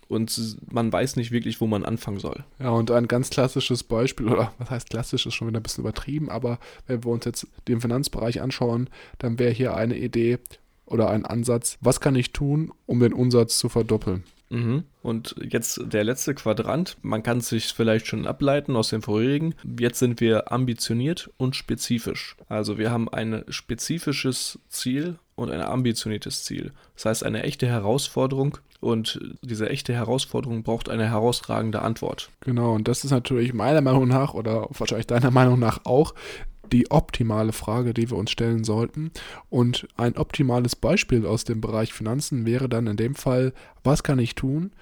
und 0.08 0.58
man 0.70 0.92
weiß 0.92 1.16
nicht 1.16 1.30
wirklich, 1.30 1.60
wo 1.60 1.66
man 1.66 1.84
anfangen 1.84 2.18
soll. 2.18 2.44
Ja, 2.58 2.70
und 2.70 2.90
ein 2.90 3.08
ganz 3.08 3.30
klassisches 3.30 3.82
Beispiel, 3.82 4.28
oder 4.28 4.52
was 4.58 4.70
heißt 4.70 4.90
klassisch, 4.90 5.26
ist 5.26 5.34
schon 5.34 5.48
wieder 5.48 5.60
ein 5.60 5.62
bisschen 5.62 5.82
übertrieben, 5.82 6.30
aber 6.30 6.58
wenn 6.86 7.04
wir 7.04 7.10
uns 7.10 7.24
jetzt 7.24 7.46
den 7.68 7.80
Finanzbereich 7.80 8.40
anschauen, 8.40 8.88
dann 9.18 9.38
wäre 9.38 9.52
hier 9.52 9.74
eine 9.74 9.96
Idee 9.96 10.38
oder 10.84 11.10
ein 11.10 11.26
Ansatz, 11.26 11.78
was 11.80 12.00
kann 12.00 12.14
ich 12.14 12.32
tun, 12.32 12.72
um 12.86 13.00
den 13.00 13.12
Umsatz 13.12 13.58
zu 13.58 13.68
verdoppeln? 13.68 14.22
Mhm. 14.48 14.84
Und 15.02 15.34
jetzt 15.42 15.80
der 15.84 16.04
letzte 16.04 16.34
Quadrant. 16.34 16.96
Man 17.02 17.22
kann 17.22 17.38
es 17.38 17.48
sich 17.48 17.66
vielleicht 17.66 18.06
schon 18.06 18.26
ableiten 18.26 18.76
aus 18.76 18.90
dem 18.90 19.02
vorherigen. 19.02 19.54
Jetzt 19.78 19.98
sind 19.98 20.20
wir 20.20 20.52
ambitioniert 20.52 21.30
und 21.36 21.56
spezifisch. 21.56 22.36
Also 22.48 22.78
wir 22.78 22.90
haben 22.90 23.08
ein 23.08 23.44
spezifisches 23.48 24.58
Ziel 24.68 25.18
und 25.34 25.50
ein 25.50 25.60
ambitioniertes 25.60 26.44
Ziel. 26.44 26.72
Das 26.94 27.06
heißt 27.06 27.24
eine 27.24 27.42
echte 27.42 27.66
Herausforderung 27.66 28.58
und 28.80 29.20
diese 29.42 29.68
echte 29.68 29.92
Herausforderung 29.94 30.62
braucht 30.62 30.88
eine 30.88 31.08
herausragende 31.08 31.82
Antwort. 31.82 32.30
Genau, 32.40 32.74
und 32.74 32.88
das 32.88 33.04
ist 33.04 33.10
natürlich 33.10 33.54
meiner 33.54 33.80
Meinung 33.80 34.08
nach 34.08 34.34
oder 34.34 34.68
wahrscheinlich 34.70 35.06
deiner 35.06 35.30
Meinung 35.30 35.58
nach 35.58 35.80
auch 35.84 36.14
die 36.72 36.90
optimale 36.90 37.52
Frage, 37.52 37.94
die 37.94 38.10
wir 38.10 38.16
uns 38.16 38.30
stellen 38.30 38.64
sollten. 38.64 39.10
Und 39.50 39.86
ein 39.96 40.16
optimales 40.16 40.76
Beispiel 40.76 41.26
aus 41.26 41.44
dem 41.44 41.60
Bereich 41.60 41.92
Finanzen 41.92 42.46
wäre 42.46 42.68
dann 42.68 42.86
in 42.86 42.96
dem 42.96 43.14
Fall, 43.14 43.52
was 43.84 44.02
kann 44.02 44.18
ich 44.18 44.34
tun, 44.34 44.72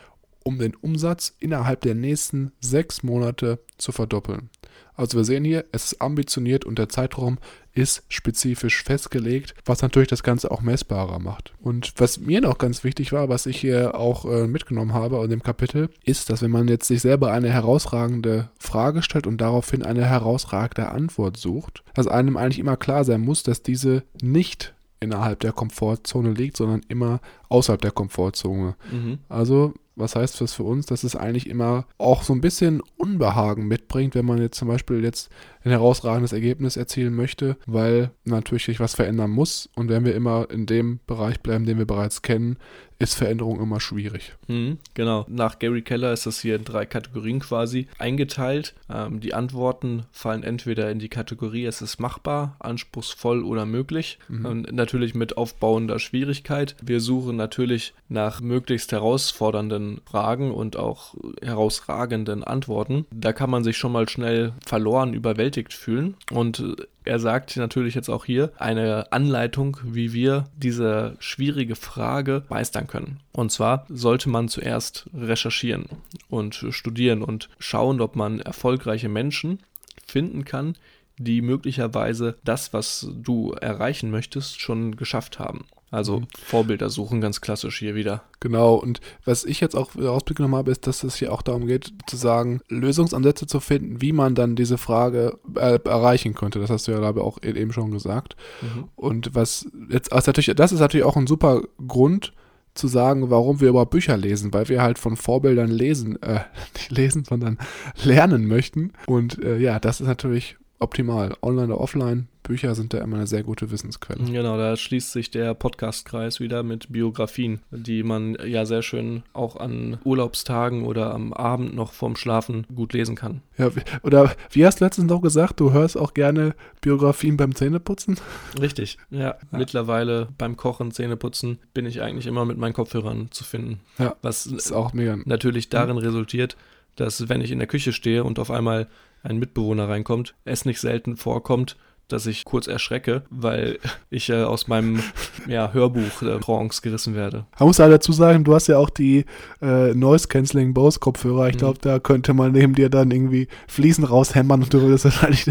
um 0.42 0.59
den 0.59 0.74
Umsatz 0.74 1.35
innerhalb 1.40 1.80
der 1.83 1.94
nächsten 1.94 2.52
sechs 2.61 3.02
Monate 3.02 3.61
zu 3.78 3.92
verdoppeln. 3.92 4.50
Also 4.96 5.16
wir 5.18 5.24
sehen 5.24 5.44
hier, 5.44 5.64
es 5.72 5.92
ist 5.92 6.00
ambitioniert 6.00 6.64
und 6.64 6.78
der 6.78 6.88
Zeitraum 6.88 7.38
ist 7.72 8.04
spezifisch 8.09 8.85
festgelegt, 8.85 9.54
was 9.64 9.83
natürlich 9.83 10.09
das 10.09 10.22
Ganze 10.22 10.50
auch 10.50 10.61
messbarer 10.62 11.18
macht. 11.18 11.52
Und 11.61 11.92
was 11.96 12.20
mir 12.20 12.40
noch 12.40 12.59
ganz 12.59 12.85
wichtig 12.85 13.12
war, 13.12 13.28
was 13.28 13.46
ich 13.46 13.61
hier 13.61 13.96
auch 13.96 14.24
äh, 14.24 14.46
mitgenommen 14.46 14.94
habe 14.94 15.22
in 15.24 15.30
dem 15.30 15.42
Kapitel, 15.42 15.88
ist, 16.04 16.30
dass 16.30 16.42
wenn 16.42 16.52
man 16.52 16.68
jetzt 16.68 16.87
sich 16.87 17.00
selber 17.00 17.33
eine 17.33 17.50
herausragende 17.50 18.50
Frage 18.59 19.02
stellt 19.02 19.26
und 19.26 19.40
daraufhin 19.40 19.83
eine 19.83 20.04
herausragende 20.07 20.90
Antwort 20.90 21.37
sucht, 21.37 21.83
dass 21.94 22.07
einem 22.07 22.37
eigentlich 22.37 22.61
immer 22.61 22.76
klar 22.76 23.04
sein 23.04 23.20
muss, 23.20 23.42
dass 23.42 23.62
diese 23.62 24.04
nicht 24.22 24.74
innerhalb 25.00 25.40
der 25.40 25.52
Komfortzone 25.52 26.33
liegt, 26.33 26.57
sondern 26.57 26.83
immer 26.88 27.20
außerhalb 27.48 27.80
der 27.80 27.90
Komfortzone. 27.90 28.76
Mhm. 28.90 29.18
Also 29.28 29.74
was 29.96 30.16
heißt 30.16 30.40
das 30.40 30.54
für 30.54 30.64
uns? 30.64 30.87
Dass 30.87 31.04
es 31.04 31.16
eigentlich 31.16 31.48
immer 31.48 31.87
auch 31.98 32.22
so 32.22 32.33
ein 32.33 32.40
bisschen 32.40 32.83
Unbehagen 32.96 33.66
mitbringt, 33.66 34.14
wenn 34.14 34.26
man 34.26 34.40
jetzt 34.40 34.59
zum 34.59 34.68
Beispiel 34.68 35.02
jetzt 35.02 35.30
ein 35.64 35.70
herausragendes 35.70 36.33
Ergebnis 36.33 36.76
erzielen 36.76 37.14
möchte, 37.14 37.57
weil 37.66 38.11
natürlich 38.24 38.64
sich 38.64 38.80
was 38.80 38.94
verändern 38.94 39.30
muss. 39.30 39.68
Und 39.74 39.88
wenn 39.88 40.04
wir 40.04 40.14
immer 40.14 40.50
in 40.50 40.66
dem 40.66 41.00
Bereich 41.07 41.40
bleiben, 41.40 41.64
den 41.64 41.78
wir 41.78 41.87
bereits 41.87 42.22
kennen, 42.22 42.59
ist 42.98 43.14
Veränderung 43.14 43.61
immer 43.61 43.80
schwierig. 43.80 44.35
Mhm, 44.46 44.78
genau. 44.94 45.26
Nach 45.28 45.59
Gary 45.59 45.83
Keller 45.83 46.12
ist 46.12 46.26
das 46.26 46.40
hier 46.40 46.57
in 46.57 46.64
drei 46.64 46.87
Kategorien 46.87 47.40
quasi 47.40 47.88
eingeteilt. 47.98 48.74
Ähm, 48.88 49.20
die 49.20 49.35
Antworten 49.35 50.04
fallen 50.12 50.42
entweder 50.44 50.90
in 50.90 51.00
die 51.00 51.09
Kategorie, 51.09 51.64
es 51.66 51.83
ist 51.83 51.98
machbar, 51.98 52.57
anspruchsvoll 52.61 53.42
oder 53.42 53.66
möglich. 53.66 54.18
Mhm. 54.28 54.46
Ähm, 54.46 54.66
natürlich 54.70 55.14
mit 55.14 55.37
aufbauender 55.37 55.98
Schwierigkeit. 55.98 56.76
Wir 56.83 57.00
suchen 57.00 57.37
natürlich 57.37 57.94
nach 58.09 58.40
möglichst 58.40 58.92
herausfordernden 58.92 59.84
Fragen 60.07 60.53
und 60.53 60.77
auch 60.77 61.14
herausragenden 61.42 62.44
Antworten. 62.44 63.07
Da 63.11 63.33
kann 63.33 63.51
man 63.51 63.64
sich 63.64 63.77
schon 63.77 63.92
mal 63.92 64.09
schnell 64.09 64.53
verloren, 64.64 65.14
überwältigt 65.14 65.73
fühlen. 65.73 66.16
Und 66.31 66.77
er 67.05 67.18
sagt 67.18 67.57
natürlich 67.57 67.94
jetzt 67.94 68.09
auch 68.09 68.25
hier 68.25 68.53
eine 68.59 69.12
Anleitung, 69.12 69.77
wie 69.85 70.12
wir 70.12 70.44
diese 70.57 71.16
schwierige 71.18 71.77
Frage 71.77 72.44
meistern 72.49 72.87
können. 72.87 73.20
Und 73.33 73.53
zwar 73.53 73.87
sollte 73.88 74.29
man 74.31 74.49
zuerst 74.49 75.09
recherchieren 75.14 75.87
und 76.29 76.66
studieren 76.70 77.23
und 77.23 77.51
schauen, 77.59 78.01
ob 78.01 78.16
man 78.16 78.40
erfolgreiche 78.40 79.09
Menschen 79.09 79.59
finden 80.07 80.44
kann, 80.44 80.77
die 81.18 81.42
möglicherweise 81.42 82.37
das, 82.44 82.73
was 82.73 83.09
du 83.14 83.53
erreichen 83.53 84.11
möchtest, 84.11 84.61
schon 84.61 84.97
geschafft 84.97 85.38
haben. 85.38 85.66
Also 85.94 86.20
mhm. 86.20 86.26
Vorbilder 86.44 86.90
suchen 86.90 87.20
ganz 87.20 87.40
klassisch 87.40 87.78
hier 87.78 87.94
wieder. 87.94 88.24
Genau, 88.40 88.74
und 88.74 89.00
was 89.24 89.44
ich 89.44 89.61
jetzt 89.61 89.76
auch 89.76 89.90
rausgenommen 89.96 90.57
habe, 90.57 90.70
ist, 90.70 90.87
dass 90.87 91.04
es 91.04 91.16
hier 91.16 91.33
auch 91.33 91.42
darum 91.42 91.66
geht, 91.66 91.92
zu 92.07 92.16
sagen, 92.16 92.61
Lösungsansätze 92.68 93.46
zu 93.46 93.61
finden, 93.61 94.02
wie 94.02 94.12
man 94.12 94.35
dann 94.35 94.57
diese 94.57 94.76
Frage 94.76 95.38
äh, 95.54 95.78
erreichen 95.85 96.35
könnte. 96.35 96.59
Das 96.59 96.70
hast 96.70 96.88
du 96.88 96.92
ja, 96.92 96.98
glaube 96.98 97.20
ich, 97.20 97.24
auch 97.24 97.38
e-, 97.42 97.59
eben 97.59 97.72
schon 97.72 97.90
gesagt. 97.90 98.37
Mhm. 98.61 98.88
Und 98.96 99.35
was 99.35 99.66
jetzt, 99.88 100.12
also 100.12 100.30
natürlich, 100.30 100.54
das 100.57 100.72
ist 100.72 100.80
natürlich 100.80 101.07
auch 101.07 101.16
ein 101.16 101.26
super 101.26 101.62
Grund, 101.87 102.33
zu 102.74 102.88
sagen, 102.88 103.30
warum 103.30 103.61
wir 103.61 103.68
überhaupt 103.68 103.92
Bücher 103.92 104.16
lesen, 104.16 104.52
weil 104.52 104.68
wir 104.68 104.83
halt 104.83 104.98
von 104.98 105.16
Vorbildern 105.16 105.70
lesen, 105.70 106.20
äh, 106.22 106.40
nicht 106.74 106.90
lesen, 106.90 107.24
sondern 107.24 107.59
lernen 108.02 108.46
möchten. 108.46 108.92
Und 109.07 109.42
äh, 109.42 109.59
ja, 109.59 109.78
das 109.78 110.00
ist 110.00 110.09
natürlich 110.09 110.57
optimal. 110.80 111.37
Online 111.40 111.72
oder 111.72 111.80
offline, 111.80 112.28
Bücher 112.44 112.74
sind 112.74 112.92
da 112.92 112.98
immer 112.98 113.16
eine 113.16 113.26
sehr 113.26 113.42
gute 113.42 113.70
Wissensquelle. 113.70 114.22
Genau, 114.22 114.57
da 114.57 114.76
schließt 114.76 115.12
sich 115.12 115.30
der 115.30 115.54
Podcastkreis 115.54 116.40
wieder 116.40 116.62
mit 116.62 116.92
Biografien, 116.92 117.61
die 117.70 118.02
man 118.02 118.37
ja 118.46 118.66
sehr 118.66 118.83
schön 118.83 119.22
auch 119.33 119.57
an 119.57 119.98
Urlaubstagen 120.04 120.85
oder 120.85 121.12
am 121.12 121.33
Abend 121.33 121.74
noch 121.74 121.92
vorm 121.92 122.16
Schlafen 122.16 122.66
gut 122.72 122.92
lesen 122.92 123.16
kann. 123.16 123.40
Ja, 123.57 123.70
oder 124.02 124.37
wie 124.50 124.66
hast 124.66 124.80
du 124.80 124.85
letztens 124.85 125.09
noch 125.09 125.22
gesagt, 125.22 125.59
du 125.59 125.72
hörst 125.72 125.96
auch 125.96 126.12
gerne 126.12 126.54
Biografien 126.83 127.38
beim 127.38 127.54
Zähneputzen? 127.54 128.20
Richtig, 128.61 128.98
ja. 129.11 129.20
ja. 129.20 129.38
Mittlerweile 129.50 130.28
beim 130.37 130.57
Kochen, 130.57 130.92
Zähneputzen 130.92 131.59
bin 131.72 131.87
ich 131.87 132.02
eigentlich 132.02 132.26
immer 132.26 132.44
mit 132.44 132.59
meinen 132.59 132.74
Kopfhörern 132.74 133.28
zu 133.30 133.42
finden. 133.42 133.80
Ja, 133.98 134.16
was 134.20 134.44
ist 134.44 134.70
auch 134.70 134.92
mega. 134.92 135.16
natürlich 135.24 135.70
darin 135.70 135.96
resultiert, 135.96 136.59
dass 136.96 137.28
wenn 137.30 137.40
ich 137.40 137.50
in 137.50 137.59
der 137.59 137.68
Küche 137.68 137.94
stehe 137.94 138.22
und 138.22 138.38
auf 138.38 138.50
einmal 138.50 138.87
ein 139.22 139.38
Mitbewohner 139.38 139.88
reinkommt, 139.88 140.35
es 140.44 140.66
nicht 140.66 140.80
selten 140.80 141.16
vorkommt, 141.16 141.76
dass 142.08 142.26
ich 142.26 142.44
kurz 142.44 142.66
erschrecke, 142.66 143.22
weil 143.30 143.78
ich 144.10 144.30
äh, 144.30 144.42
aus 144.42 144.68
meinem 144.68 145.02
ja, 145.48 145.72
Hörbuch 145.72 146.22
äh, 146.22 146.38
Trance 146.40 146.82
gerissen 146.82 147.14
werde. 147.14 147.46
Man 147.58 147.68
muss 147.68 147.78
ja 147.78 147.88
dazu 147.88 148.12
sagen, 148.12 148.44
du 148.44 148.54
hast 148.54 148.66
ja 148.68 148.78
auch 148.78 148.90
die 148.90 149.24
äh, 149.62 149.94
Noise 149.94 150.28
Cancelling 150.28 150.74
Bose 150.74 150.98
Kopfhörer. 150.98 151.48
Ich 151.48 151.56
glaube, 151.56 151.78
mhm. 151.78 151.88
da 151.88 151.98
könnte 151.98 152.34
man 152.34 152.52
neben 152.52 152.74
dir 152.74 152.88
dann 152.88 153.10
irgendwie 153.10 153.48
Fliesen 153.68 154.04
raushämmern 154.04 154.62
und 154.62 154.72
du 154.72 154.80
würdest 154.80 155.04
wahrscheinlich 155.04 155.46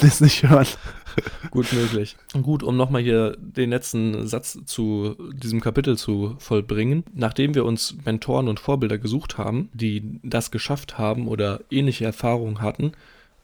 das 0.00 0.20
nicht 0.20 0.48
hören. 0.48 0.66
Gut 1.50 1.72
möglich. 1.72 2.16
Gut, 2.42 2.62
um 2.62 2.76
nochmal 2.76 3.02
hier 3.02 3.36
den 3.38 3.70
letzten 3.70 4.26
Satz 4.26 4.58
zu 4.66 5.14
diesem 5.32 5.60
Kapitel 5.60 5.96
zu 5.96 6.34
vollbringen. 6.38 7.04
Nachdem 7.14 7.54
wir 7.54 7.64
uns 7.64 7.96
Mentoren 8.04 8.48
und 8.48 8.60
Vorbilder 8.60 8.98
gesucht 8.98 9.38
haben, 9.38 9.68
die 9.72 10.18
das 10.22 10.50
geschafft 10.50 10.98
haben 10.98 11.28
oder 11.28 11.60
ähnliche 11.70 12.04
Erfahrungen 12.04 12.60
hatten, 12.60 12.92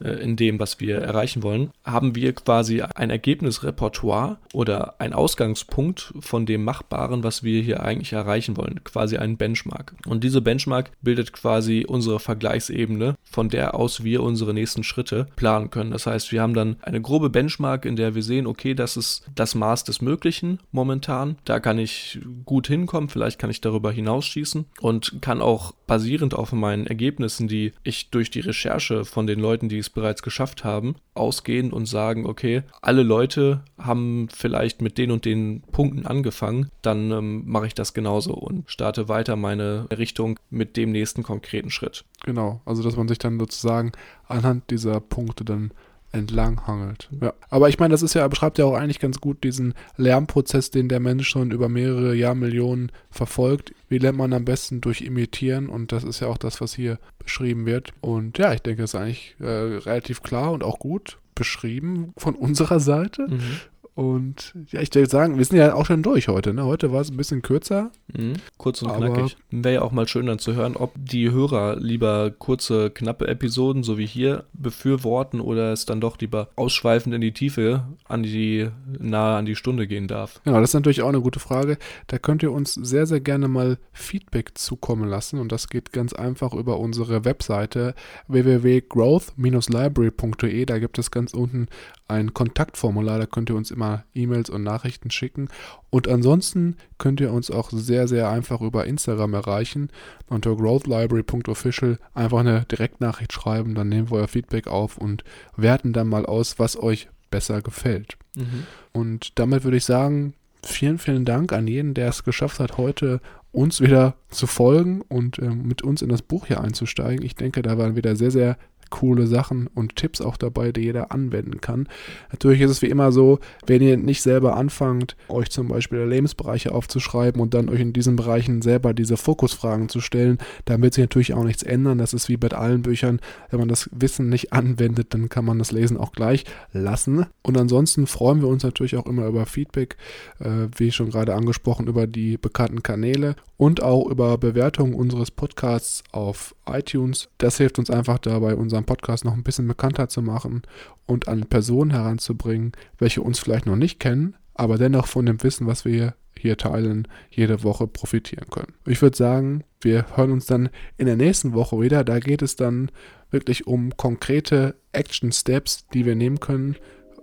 in 0.00 0.36
dem, 0.36 0.58
was 0.58 0.80
wir 0.80 0.98
erreichen 0.98 1.42
wollen, 1.42 1.70
haben 1.84 2.14
wir 2.14 2.32
quasi 2.32 2.82
ein 2.82 3.10
Ergebnisrepertoire 3.10 4.38
oder 4.52 5.00
ein 5.00 5.12
Ausgangspunkt 5.12 6.14
von 6.20 6.46
dem 6.46 6.64
Machbaren, 6.64 7.22
was 7.22 7.42
wir 7.42 7.62
hier 7.62 7.82
eigentlich 7.82 8.12
erreichen 8.12 8.56
wollen, 8.56 8.82
quasi 8.84 9.18
einen 9.18 9.36
Benchmark. 9.36 9.94
Und 10.06 10.24
diese 10.24 10.40
Benchmark 10.40 10.90
bildet 11.02 11.32
quasi 11.32 11.84
unsere 11.86 12.18
Vergleichsebene, 12.18 13.16
von 13.22 13.48
der 13.48 13.74
aus 13.74 14.02
wir 14.02 14.22
unsere 14.22 14.54
nächsten 14.54 14.84
Schritte 14.84 15.26
planen 15.36 15.70
können. 15.70 15.90
Das 15.90 16.06
heißt, 16.06 16.32
wir 16.32 16.42
haben 16.42 16.54
dann 16.54 16.76
eine 16.82 17.00
grobe 17.00 17.30
Benchmark, 17.30 17.84
in 17.84 17.96
der 17.96 18.14
wir 18.14 18.22
sehen, 18.22 18.46
okay, 18.46 18.74
das 18.74 18.96
ist 18.96 19.26
das 19.34 19.54
Maß 19.54 19.84
des 19.84 20.00
Möglichen 20.00 20.60
momentan. 20.72 21.36
Da 21.44 21.60
kann 21.60 21.78
ich 21.78 22.20
gut 22.44 22.66
hinkommen, 22.66 23.08
vielleicht 23.08 23.38
kann 23.38 23.50
ich 23.50 23.60
darüber 23.60 23.92
hinausschießen 23.92 24.66
und 24.80 25.20
kann 25.20 25.42
auch 25.42 25.74
basierend 25.90 26.34
auf 26.34 26.52
meinen 26.52 26.86
Ergebnissen, 26.86 27.48
die 27.48 27.72
ich 27.82 28.10
durch 28.10 28.30
die 28.30 28.38
Recherche 28.38 29.04
von 29.04 29.26
den 29.26 29.40
Leuten, 29.40 29.68
die 29.68 29.78
es 29.78 29.90
bereits 29.90 30.22
geschafft 30.22 30.62
haben, 30.62 30.94
ausgehen 31.14 31.72
und 31.72 31.86
sagen, 31.86 32.26
okay, 32.26 32.62
alle 32.80 33.02
Leute 33.02 33.64
haben 33.76 34.28
vielleicht 34.32 34.82
mit 34.82 34.98
den 34.98 35.10
und 35.10 35.24
den 35.24 35.62
Punkten 35.72 36.06
angefangen, 36.06 36.70
dann 36.82 37.10
ähm, 37.10 37.42
mache 37.44 37.66
ich 37.66 37.74
das 37.74 37.92
genauso 37.92 38.34
und 38.34 38.70
starte 38.70 39.08
weiter 39.08 39.34
meine 39.34 39.88
Richtung 39.90 40.38
mit 40.48 40.76
dem 40.76 40.92
nächsten 40.92 41.24
konkreten 41.24 41.70
Schritt. 41.70 42.04
Genau, 42.24 42.60
also 42.64 42.84
dass 42.84 42.94
man 42.94 43.08
sich 43.08 43.18
dann 43.18 43.40
sozusagen 43.40 43.90
anhand 44.28 44.70
dieser 44.70 45.00
Punkte 45.00 45.44
dann 45.44 45.72
entlang 46.12 46.66
hangelt. 46.66 47.08
Ja. 47.20 47.32
Aber 47.48 47.68
ich 47.68 47.78
meine, 47.78 47.92
das 47.92 48.02
ist 48.02 48.14
ja, 48.14 48.26
beschreibt 48.26 48.58
ja 48.58 48.64
auch 48.64 48.74
eigentlich 48.74 48.98
ganz 48.98 49.20
gut 49.20 49.44
diesen 49.44 49.74
Lernprozess, 49.96 50.70
den 50.70 50.88
der 50.88 51.00
Mensch 51.00 51.28
schon 51.28 51.50
über 51.50 51.68
mehrere 51.68 52.14
Jahrmillionen 52.14 52.90
verfolgt. 53.10 53.72
Wie 53.88 53.98
lernt 53.98 54.18
man 54.18 54.32
am 54.32 54.44
besten 54.44 54.80
durch 54.80 55.02
Imitieren? 55.02 55.68
Und 55.68 55.92
das 55.92 56.04
ist 56.04 56.20
ja 56.20 56.28
auch 56.28 56.38
das, 56.38 56.60
was 56.60 56.74
hier 56.74 56.98
beschrieben 57.18 57.66
wird. 57.66 57.92
Und 58.00 58.38
ja, 58.38 58.52
ich 58.52 58.62
denke, 58.62 58.82
das 58.82 58.94
ist 58.94 59.00
eigentlich 59.00 59.36
äh, 59.40 59.44
relativ 59.46 60.22
klar 60.22 60.52
und 60.52 60.64
auch 60.64 60.78
gut 60.78 61.18
beschrieben 61.34 62.12
von 62.16 62.34
unserer 62.34 62.80
Seite. 62.80 63.26
Mhm. 63.28 63.60
Und 64.00 64.54
ja, 64.70 64.80
ich 64.80 64.94
würde 64.94 65.10
sagen, 65.10 65.36
wir 65.36 65.44
sind 65.44 65.58
ja 65.58 65.74
auch 65.74 65.84
schon 65.84 66.02
durch 66.02 66.28
heute. 66.28 66.54
Ne? 66.54 66.64
Heute 66.64 66.90
war 66.90 67.02
es 67.02 67.10
ein 67.10 67.18
bisschen 67.18 67.42
kürzer. 67.42 67.90
Mhm. 68.16 68.32
Kurz 68.56 68.80
und 68.80 68.96
knackig. 68.96 69.36
Wäre 69.50 69.74
ja 69.74 69.82
auch 69.82 69.92
mal 69.92 70.08
schön 70.08 70.24
dann 70.24 70.38
zu 70.38 70.54
hören, 70.54 70.74
ob 70.74 70.94
die 70.96 71.30
Hörer 71.30 71.76
lieber 71.76 72.30
kurze, 72.30 72.88
knappe 72.88 73.28
Episoden, 73.28 73.82
so 73.82 73.98
wie 73.98 74.06
hier, 74.06 74.44
befürworten 74.54 75.42
oder 75.42 75.74
es 75.74 75.84
dann 75.84 76.00
doch 76.00 76.18
lieber 76.18 76.48
ausschweifend 76.56 77.14
in 77.14 77.20
die 77.20 77.32
Tiefe, 77.32 77.88
an 78.08 78.22
die, 78.22 78.70
nahe 78.98 79.36
an 79.36 79.44
die 79.44 79.54
Stunde 79.54 79.86
gehen 79.86 80.08
darf. 80.08 80.40
Genau, 80.44 80.60
das 80.60 80.70
ist 80.70 80.74
natürlich 80.74 81.02
auch 81.02 81.10
eine 81.10 81.20
gute 81.20 81.38
Frage. 81.38 81.76
Da 82.06 82.16
könnt 82.16 82.42
ihr 82.42 82.52
uns 82.52 82.72
sehr, 82.72 83.04
sehr 83.04 83.20
gerne 83.20 83.48
mal 83.48 83.76
Feedback 83.92 84.56
zukommen 84.56 85.10
lassen. 85.10 85.38
Und 85.38 85.52
das 85.52 85.68
geht 85.68 85.92
ganz 85.92 86.14
einfach 86.14 86.54
über 86.54 86.80
unsere 86.80 87.26
Webseite 87.26 87.94
www.growth-library.de. 88.28 90.64
Da 90.64 90.78
gibt 90.78 90.98
es 90.98 91.10
ganz 91.10 91.34
unten 91.34 91.66
ein 92.08 92.32
Kontaktformular, 92.34 93.18
da 93.18 93.26
könnt 93.26 93.50
ihr 93.50 93.56
uns 93.56 93.70
immer 93.70 93.89
E-Mails 94.14 94.50
und 94.50 94.62
Nachrichten 94.62 95.10
schicken. 95.10 95.48
Und 95.90 96.08
ansonsten 96.08 96.76
könnt 96.98 97.20
ihr 97.20 97.32
uns 97.32 97.50
auch 97.50 97.70
sehr, 97.70 98.08
sehr 98.08 98.30
einfach 98.30 98.60
über 98.60 98.86
Instagram 98.86 99.34
erreichen. 99.34 99.90
Unter 100.28 100.56
growthlibrary.official 100.56 101.98
einfach 102.14 102.40
eine 102.40 102.64
Direktnachricht 102.64 103.32
schreiben, 103.32 103.74
dann 103.74 103.88
nehmen 103.88 104.10
wir 104.10 104.18
euer 104.18 104.28
Feedback 104.28 104.66
auf 104.66 104.98
und 104.98 105.24
werten 105.56 105.92
dann 105.92 106.08
mal 106.08 106.26
aus, 106.26 106.58
was 106.58 106.80
euch 106.80 107.08
besser 107.30 107.62
gefällt. 107.62 108.16
Mhm. 108.36 108.66
Und 108.92 109.38
damit 109.38 109.64
würde 109.64 109.76
ich 109.76 109.84
sagen, 109.84 110.34
vielen, 110.64 110.98
vielen 110.98 111.24
Dank 111.24 111.52
an 111.52 111.66
jeden, 111.66 111.94
der 111.94 112.08
es 112.08 112.24
geschafft 112.24 112.60
hat, 112.60 112.76
heute 112.76 113.20
uns 113.52 113.80
wieder 113.80 114.14
zu 114.28 114.46
folgen 114.46 115.02
und 115.02 115.38
äh, 115.38 115.48
mit 115.48 115.82
uns 115.82 116.02
in 116.02 116.08
das 116.08 116.22
Buch 116.22 116.46
hier 116.46 116.60
einzusteigen. 116.60 117.24
Ich 117.24 117.34
denke, 117.34 117.62
da 117.62 117.78
waren 117.78 117.96
wieder 117.96 118.14
sehr, 118.14 118.30
sehr 118.30 118.56
coole 118.90 119.26
Sachen 119.26 119.68
und 119.68 119.96
Tipps 119.96 120.20
auch 120.20 120.36
dabei, 120.36 120.72
die 120.72 120.82
jeder 120.82 121.12
anwenden 121.12 121.60
kann. 121.60 121.88
Natürlich 122.30 122.60
ist 122.60 122.70
es 122.70 122.82
wie 122.82 122.90
immer 122.90 123.12
so, 123.12 123.38
wenn 123.66 123.82
ihr 123.82 123.96
nicht 123.96 124.22
selber 124.22 124.56
anfangt, 124.56 125.16
euch 125.28 125.50
zum 125.50 125.68
Beispiel 125.68 126.00
Lebensbereiche 126.00 126.72
aufzuschreiben 126.72 127.40
und 127.40 127.54
dann 127.54 127.68
euch 127.68 127.80
in 127.80 127.92
diesen 127.92 128.16
Bereichen 128.16 128.62
selber 128.62 128.92
diese 128.92 129.16
Fokusfragen 129.16 129.88
zu 129.88 130.00
stellen, 130.00 130.38
dann 130.64 130.82
wird 130.82 130.94
sich 130.94 131.02
natürlich 131.02 131.34
auch 131.34 131.44
nichts 131.44 131.62
ändern. 131.62 131.98
Das 131.98 132.12
ist 132.12 132.28
wie 132.28 132.36
bei 132.36 132.48
allen 132.48 132.82
Büchern. 132.82 133.20
Wenn 133.50 133.60
man 133.60 133.68
das 133.68 133.88
Wissen 133.92 134.28
nicht 134.28 134.52
anwendet, 134.52 135.14
dann 135.14 135.28
kann 135.28 135.44
man 135.44 135.58
das 135.58 135.72
Lesen 135.72 135.96
auch 135.96 136.12
gleich 136.12 136.44
lassen. 136.72 137.26
Und 137.42 137.58
ansonsten 137.58 138.06
freuen 138.06 138.40
wir 138.40 138.48
uns 138.48 138.62
natürlich 138.62 138.96
auch 138.96 139.06
immer 139.06 139.26
über 139.26 139.46
Feedback, 139.46 139.96
äh, 140.40 140.68
wie 140.76 140.92
schon 140.92 141.10
gerade 141.10 141.34
angesprochen, 141.34 141.86
über 141.86 142.06
die 142.06 142.36
bekannten 142.36 142.82
Kanäle 142.82 143.36
und 143.56 143.82
auch 143.82 144.08
über 144.08 144.38
Bewertungen 144.38 144.94
unseres 144.94 145.30
Podcasts 145.30 146.02
auf 146.12 146.54
iTunes. 146.66 147.28
Das 147.38 147.58
hilft 147.58 147.78
uns 147.78 147.90
einfach 147.90 148.18
dabei, 148.18 148.54
unseren 148.80 148.86
Podcast 148.86 149.24
noch 149.24 149.34
ein 149.34 149.42
bisschen 149.42 149.68
bekannter 149.68 150.08
zu 150.08 150.22
machen 150.22 150.62
und 151.06 151.28
an 151.28 151.44
Personen 151.46 151.90
heranzubringen, 151.90 152.72
welche 152.98 153.22
uns 153.22 153.38
vielleicht 153.38 153.66
noch 153.66 153.76
nicht 153.76 154.00
kennen, 154.00 154.36
aber 154.54 154.78
dennoch 154.78 155.06
von 155.06 155.26
dem 155.26 155.42
Wissen, 155.42 155.66
was 155.66 155.84
wir 155.84 156.14
hier 156.38 156.56
teilen, 156.56 157.06
jede 157.30 157.62
Woche 157.62 157.86
profitieren 157.86 158.48
können. 158.50 158.74
Ich 158.86 159.02
würde 159.02 159.16
sagen, 159.16 159.64
wir 159.82 160.06
hören 160.16 160.32
uns 160.32 160.46
dann 160.46 160.70
in 160.96 161.06
der 161.06 161.16
nächsten 161.16 161.52
Woche 161.52 161.78
wieder. 161.80 162.02
Da 162.02 162.18
geht 162.18 162.40
es 162.40 162.56
dann 162.56 162.90
wirklich 163.30 163.66
um 163.66 163.94
konkrete 163.96 164.74
Action 164.92 165.32
Steps, 165.32 165.86
die 165.92 166.06
wir 166.06 166.14
nehmen 166.14 166.40
können, 166.40 166.76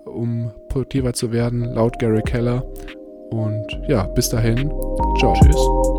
um 0.05 0.51
produktiver 0.69 1.13
zu 1.13 1.31
werden, 1.31 1.63
laut 1.73 1.97
Gary 1.97 2.21
Keller. 2.21 2.63
Und 3.31 3.65
ja, 3.87 4.03
bis 4.03 4.29
dahin. 4.29 4.69
Ciao. 5.17 5.33
Tschüss. 5.33 5.96